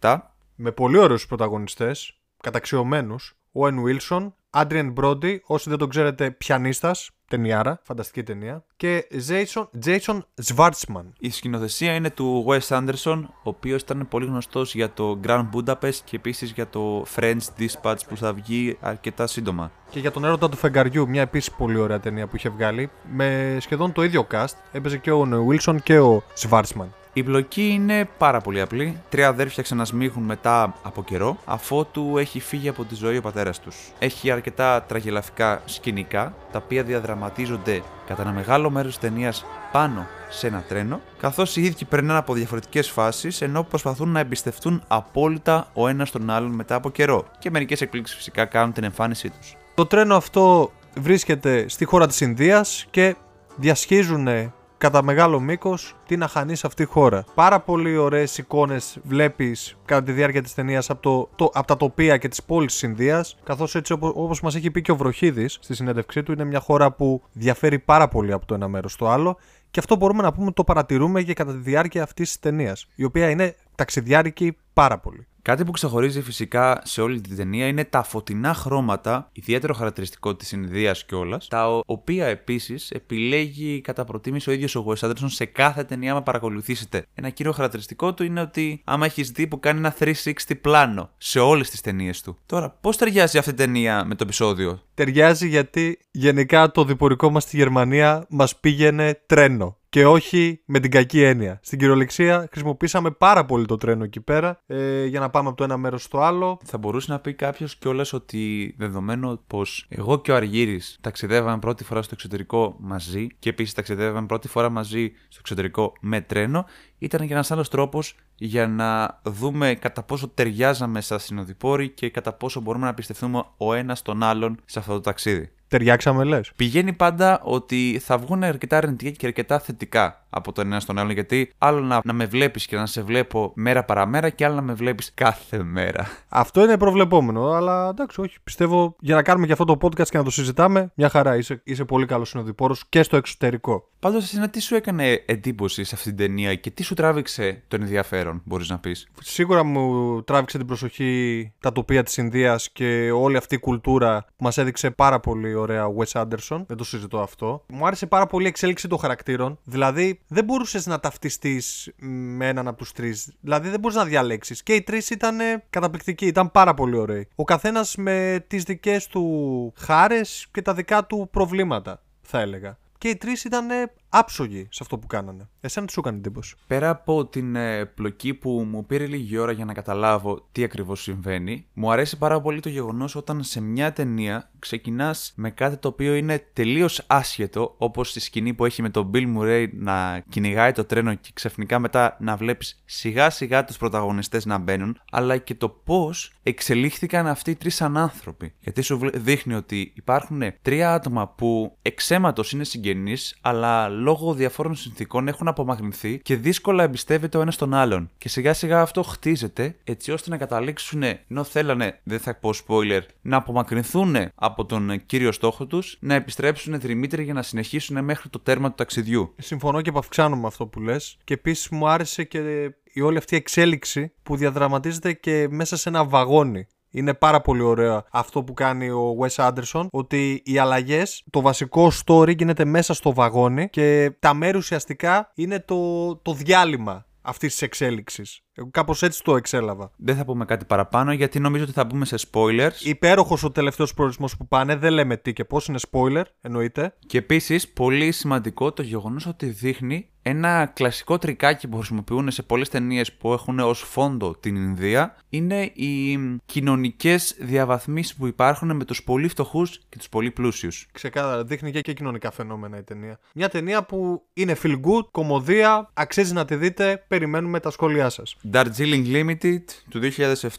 [0.00, 0.18] 2007.
[0.54, 7.80] Με πολύ ωραίους πρωταγωνιστές, καταξιωμένους, Owen Wilson, Adrian Brody, όσοι δεν τον ξέρετε, πιανίστας, ταινιάρα,
[7.82, 11.04] φανταστική ταινία, και Jason, Jason Schwartzman.
[11.18, 15.94] Η σκηνοθεσία είναι του Wes Anderson, ο οποίος ήταν πολύ γνωστός για το Grand Budapest
[16.04, 19.72] και επίσης για το French Dispatch που θα βγει αρκετά σύντομα.
[19.90, 23.56] Και για τον έρωτα του φεγγαριού, μια επίσης πολύ ωραία ταινία που είχε βγάλει, με
[23.60, 24.54] σχεδόν το ίδιο cast.
[24.72, 26.88] Έπαιζε και ο Wilson και ο Schwartzman.
[27.18, 29.00] Η πλοκή είναι πάρα πολύ απλή.
[29.08, 33.76] Τρία αδέρφια ξανασμίχουν μετά από καιρό, αφότου έχει φύγει από τη ζωή ο πατέρας τους.
[33.98, 40.46] Έχει αρκετά τραγελαφικά σκηνικά, τα οποία διαδραματίζονται κατά ένα μεγάλο μέρος της ταινίας πάνω σε
[40.46, 45.88] ένα τρένο, καθώς οι ίδιοι περνάνε από διαφορετικές φάσεις ενώ προσπαθούν να εμπιστευτούν απόλυτα ο
[45.88, 47.24] ένας τον άλλον μετά από καιρό.
[47.38, 49.56] Και μερικές εκπλήξεις φυσικά κάνουν την εμφάνισή τους.
[49.74, 53.16] Το τρένο αυτό βρίσκεται στη χώρα της Ινδίας και
[53.56, 57.24] διασχίζουν κατά μεγάλο μήκος την αχανή αυτή χώρα.
[57.34, 61.76] Πάρα πολύ ωραίες εικόνες βλέπεις κατά τη διάρκεια της ταινίας από, το, το, από τα
[61.76, 63.36] τοπία και τι πόλει της Ινδίας.
[63.44, 66.60] Καθώς έτσι, όπως μας μας έχει πει και ο Βροχίδης στη συνέντευξή του, είναι μια
[66.60, 69.36] χώρα που διαφέρει πάρα πολύ από το ένα μέρος στο άλλο.
[69.70, 72.86] Και αυτό μπορούμε να πούμε ότι το παρατηρούμε και κατά τη διάρκεια αυτής της ταινίας,
[72.94, 75.26] η οποία είναι ταξιδιάρικη πάρα πολύ.
[75.48, 80.52] Κάτι που ξεχωρίζει φυσικά σε όλη την ταινία είναι τα φωτεινά χρώματα, ιδιαίτερο χαρακτηριστικό της
[80.52, 85.84] Ινδία κιόλας, τα οποία επίσης επιλέγει κατά προτίμηση ο ίδιος ο Wes Anderson σε κάθε
[85.84, 87.06] ταινία, άμα παρακολουθήσετε.
[87.14, 90.12] Ένα κύριο χαρακτηριστικό του είναι ότι άμα έχεις δει που κάνει ένα 360
[90.60, 92.38] πλάνο σε όλες τις ταινίες του.
[92.46, 97.42] Τώρα, πώς ταιριάζει αυτή η ταινία με το επεισόδιο; Ταιριάζει γιατί γενικά το διπορικό μας
[97.42, 101.60] στη Γερμανία μας πήγαινε τρένο και όχι με την κακή έννοια.
[101.62, 105.64] Στην κυριολεξία χρησιμοποίησαμε πάρα πολύ το τρένο εκεί πέρα ε, για να πάμε από το
[105.64, 106.58] ένα μέρος στο άλλο.
[106.64, 111.84] Θα μπορούσε να πει κάποιος κιόλας ότι δεδομένου πως εγώ και ο Αργύρι ταξιδεύαμε πρώτη
[111.84, 116.66] φορά στο εξωτερικό μαζί και επίσης ταξιδεύαμε πρώτη φορά μαζί στο εξωτερικό με τρένο,
[116.98, 122.32] ήταν και ένας άλλος τρόπος για να δούμε κατά πόσο ταιριάζαμε στα συνοδοιπόροι και κατά
[122.32, 125.50] πόσο μπορούμε να πιστευτούμε ο ένας τον άλλον σε αυτό το ταξίδι.
[125.68, 126.52] Ταιριάξαμε, λες.
[126.56, 131.12] Πηγαίνει πάντα ότι θα βγουν αρκετά αρνητικά και αρκετά θετικά από τον ένα στον άλλον.
[131.12, 134.62] Γιατί άλλο να, να με βλέπεις και να σε βλέπω μέρα παραμέρα και άλλο να
[134.62, 136.08] με βλέπεις κάθε μέρα.
[136.28, 138.36] Αυτό είναι προβλεπόμενο, αλλά εντάξει, όχι.
[138.44, 141.36] Πιστεύω για να κάνουμε και αυτό το podcast και να το συζητάμε, μια χαρά.
[141.36, 143.88] Είσαι, είσαι πολύ καλός συνοδοιπόρος και στο εξωτερικό.
[144.00, 147.82] Πάντως, εσένα τι σου έκανε εντύπωση σε αυτή την ταινία και τι σου τράβηξε τον
[147.82, 153.36] ενδιαφέρον, μπορείς να πεις; Σίγουρα μου τράβηξε την προσοχή τα τοπία της Ινδίας και όλη
[153.36, 156.64] αυτή η κουλτούρα που μας έδειξε πάρα πολύ ωραία ο Wes Anderson.
[156.66, 157.64] Δεν το συζητώ αυτό.
[157.68, 159.58] Μου άρεσε πάρα πολύ η εξέλιξη των χαρακτήρων.
[159.64, 161.92] Δηλαδή, δεν μπορούσες να ταυτιστείς
[162.36, 163.32] με έναν από τους τρεις.
[163.40, 164.62] Δηλαδή, δεν μπορείς να διαλέξεις.
[164.62, 165.38] Και οι τρεις ήταν
[165.70, 167.28] καταπληκτικοί, ήταν πάρα πολύ ωραίοι.
[167.34, 172.78] Ο καθένας με τις δικές του χάρες και τα δικά του προβλήματα, θα έλεγα.
[172.98, 173.66] Και οι τρεις ήταν
[174.08, 175.48] άψογοι σε αυτό που κάνανε.
[175.60, 179.52] Εσένα τι σου έκανε εντύπωση; Πέρα από την ε, πλοκή που μου πήρε λίγη ώρα
[179.52, 183.92] για να καταλάβω τι ακριβώς συμβαίνει, μου αρέσει πάρα πολύ το γεγονός όταν σε μια
[183.92, 188.90] ταινία ξεκινάς με κάτι το οποίο είναι τελείως άσχετο, όπως τη σκηνή που έχει με
[188.90, 193.76] τον Bill Murray να κυνηγάει το τρένο και ξαφνικά μετά να βλέπεις σιγά σιγά τους
[193.76, 198.54] πρωταγωνιστές να μπαίνουν, αλλά και το πώς εξελίχθηκαν αυτοί οι τρεις σαν άνθρωποι.
[198.60, 205.28] Γιατί σου δείχνει ότι υπάρχουν τρία άτομα που εξαίματο είναι συγγενείς, αλλά λόγω διαφόρων συνθήκων
[205.28, 208.10] έχουν απομακρυνθεί και δύσκολα εμπιστεύεται ο ένας τον άλλον.
[208.18, 213.00] Και σιγά σιγά αυτό χτίζεται έτσι ώστε να καταλήξουν, ενώ θέλανε, δεν θα πω spoiler,
[213.20, 218.38] να απομακρυνθούν από τον κύριο στόχο τους, να επιστρέψουν δρυμύτεροι για να συνεχίσουν μέχρι το
[218.38, 219.34] τέρμα του ταξιδιού.
[219.38, 221.16] Συμφωνώ και επαυξάνω με αυτό που λες.
[221.24, 225.88] Και επίσης μου άρεσε και η όλη αυτή η εξέλιξη που διαδραματίζεται και μέσα σε
[225.88, 226.66] ένα βαγόνι.
[226.90, 231.90] Είναι πάρα πολύ ωραίο αυτό που κάνει ο Wes Anderson, ότι οι αλλαγές, το βασικό
[232.04, 237.62] story γίνεται μέσα στο βαγόνι και τα μέρη ουσιαστικά είναι το, το διάλειμμα αυτής της
[237.62, 238.40] εξέλιξης.
[238.70, 239.90] Κάπως έτσι το εξέλαβα.
[239.96, 242.80] Δεν θα πούμε κάτι παραπάνω γιατί νομίζω ότι θα μπούμε σε spoilers.
[242.82, 246.94] Υπέροχος ο τελευταίος προορισμός που πάνε, δεν λέμε τι και πώς, είναι spoiler, εννοείται.
[247.06, 252.68] Και επίσης, πολύ σημαντικό το γεγονός ότι δείχνει ένα κλασικό τρικάκι που χρησιμοποιούν σε πολλές
[252.68, 259.02] ταινίες που έχουν ως φόντο την Ινδία είναι οι κοινωνικές διαβαθμίσεις που υπάρχουν με τους
[259.02, 260.86] πολύ φτωχούς και τους πολύ πλούσιους.
[260.92, 263.18] Ξεκάθαρα, δείχνει και, και κοινωνικά φαινόμενα η ταινία.
[263.34, 268.36] Μια ταινία που είναι feel good, κομμωδία, αξίζει να τη δείτε, περιμένουμε τα σχόλιά σας.
[268.52, 270.00] Darjeeling Limited του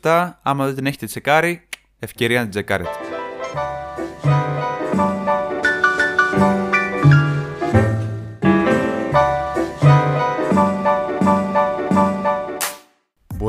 [0.02, 0.30] 2007.
[0.42, 1.68] Άμα δεν την έχετε τσεκάρει,
[2.00, 3.19] ευκαιρία να την τσεκάρετε.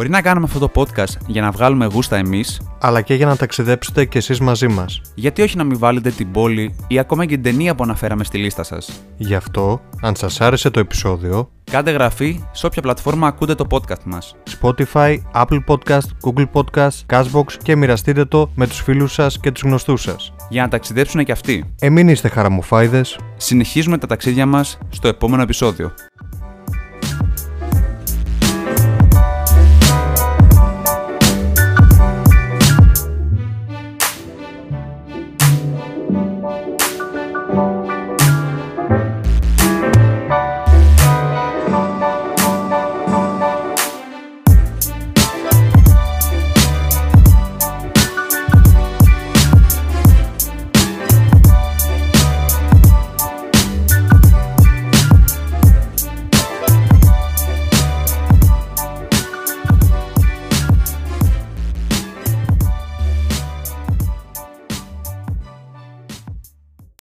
[0.01, 3.36] Μπορεί να κάνουμε αυτό το podcast για να βγάλουμε γούστα εμείς, αλλά και για να
[3.36, 5.01] ταξιδέψετε κι εσείς μαζί μας.
[5.14, 8.38] Γιατί όχι να μην βάλετε την πόλη ή ακόμα και την ταινία που αναφέραμε στη
[8.38, 9.03] λίστα σας.
[9.16, 14.03] Γι' αυτό, αν σας άρεσε το επεισόδιο, κάντε γραφή σε όποια πλατφόρμα ακούτε το podcast
[14.05, 14.36] μας.
[14.61, 19.62] Spotify, Apple Podcast, Google Podcast, Cashbox και μοιραστείτε το με τους φίλους σας και τους
[19.62, 20.32] γνωστούς σας.
[20.48, 21.74] Για να ταξιδέψουν και αυτοί.
[21.80, 23.18] Εμείς είστε χαραμοφάιδες.
[23.36, 25.92] Συνεχίζουμε τα ταξίδια μας στο επόμενο επεισόδιο.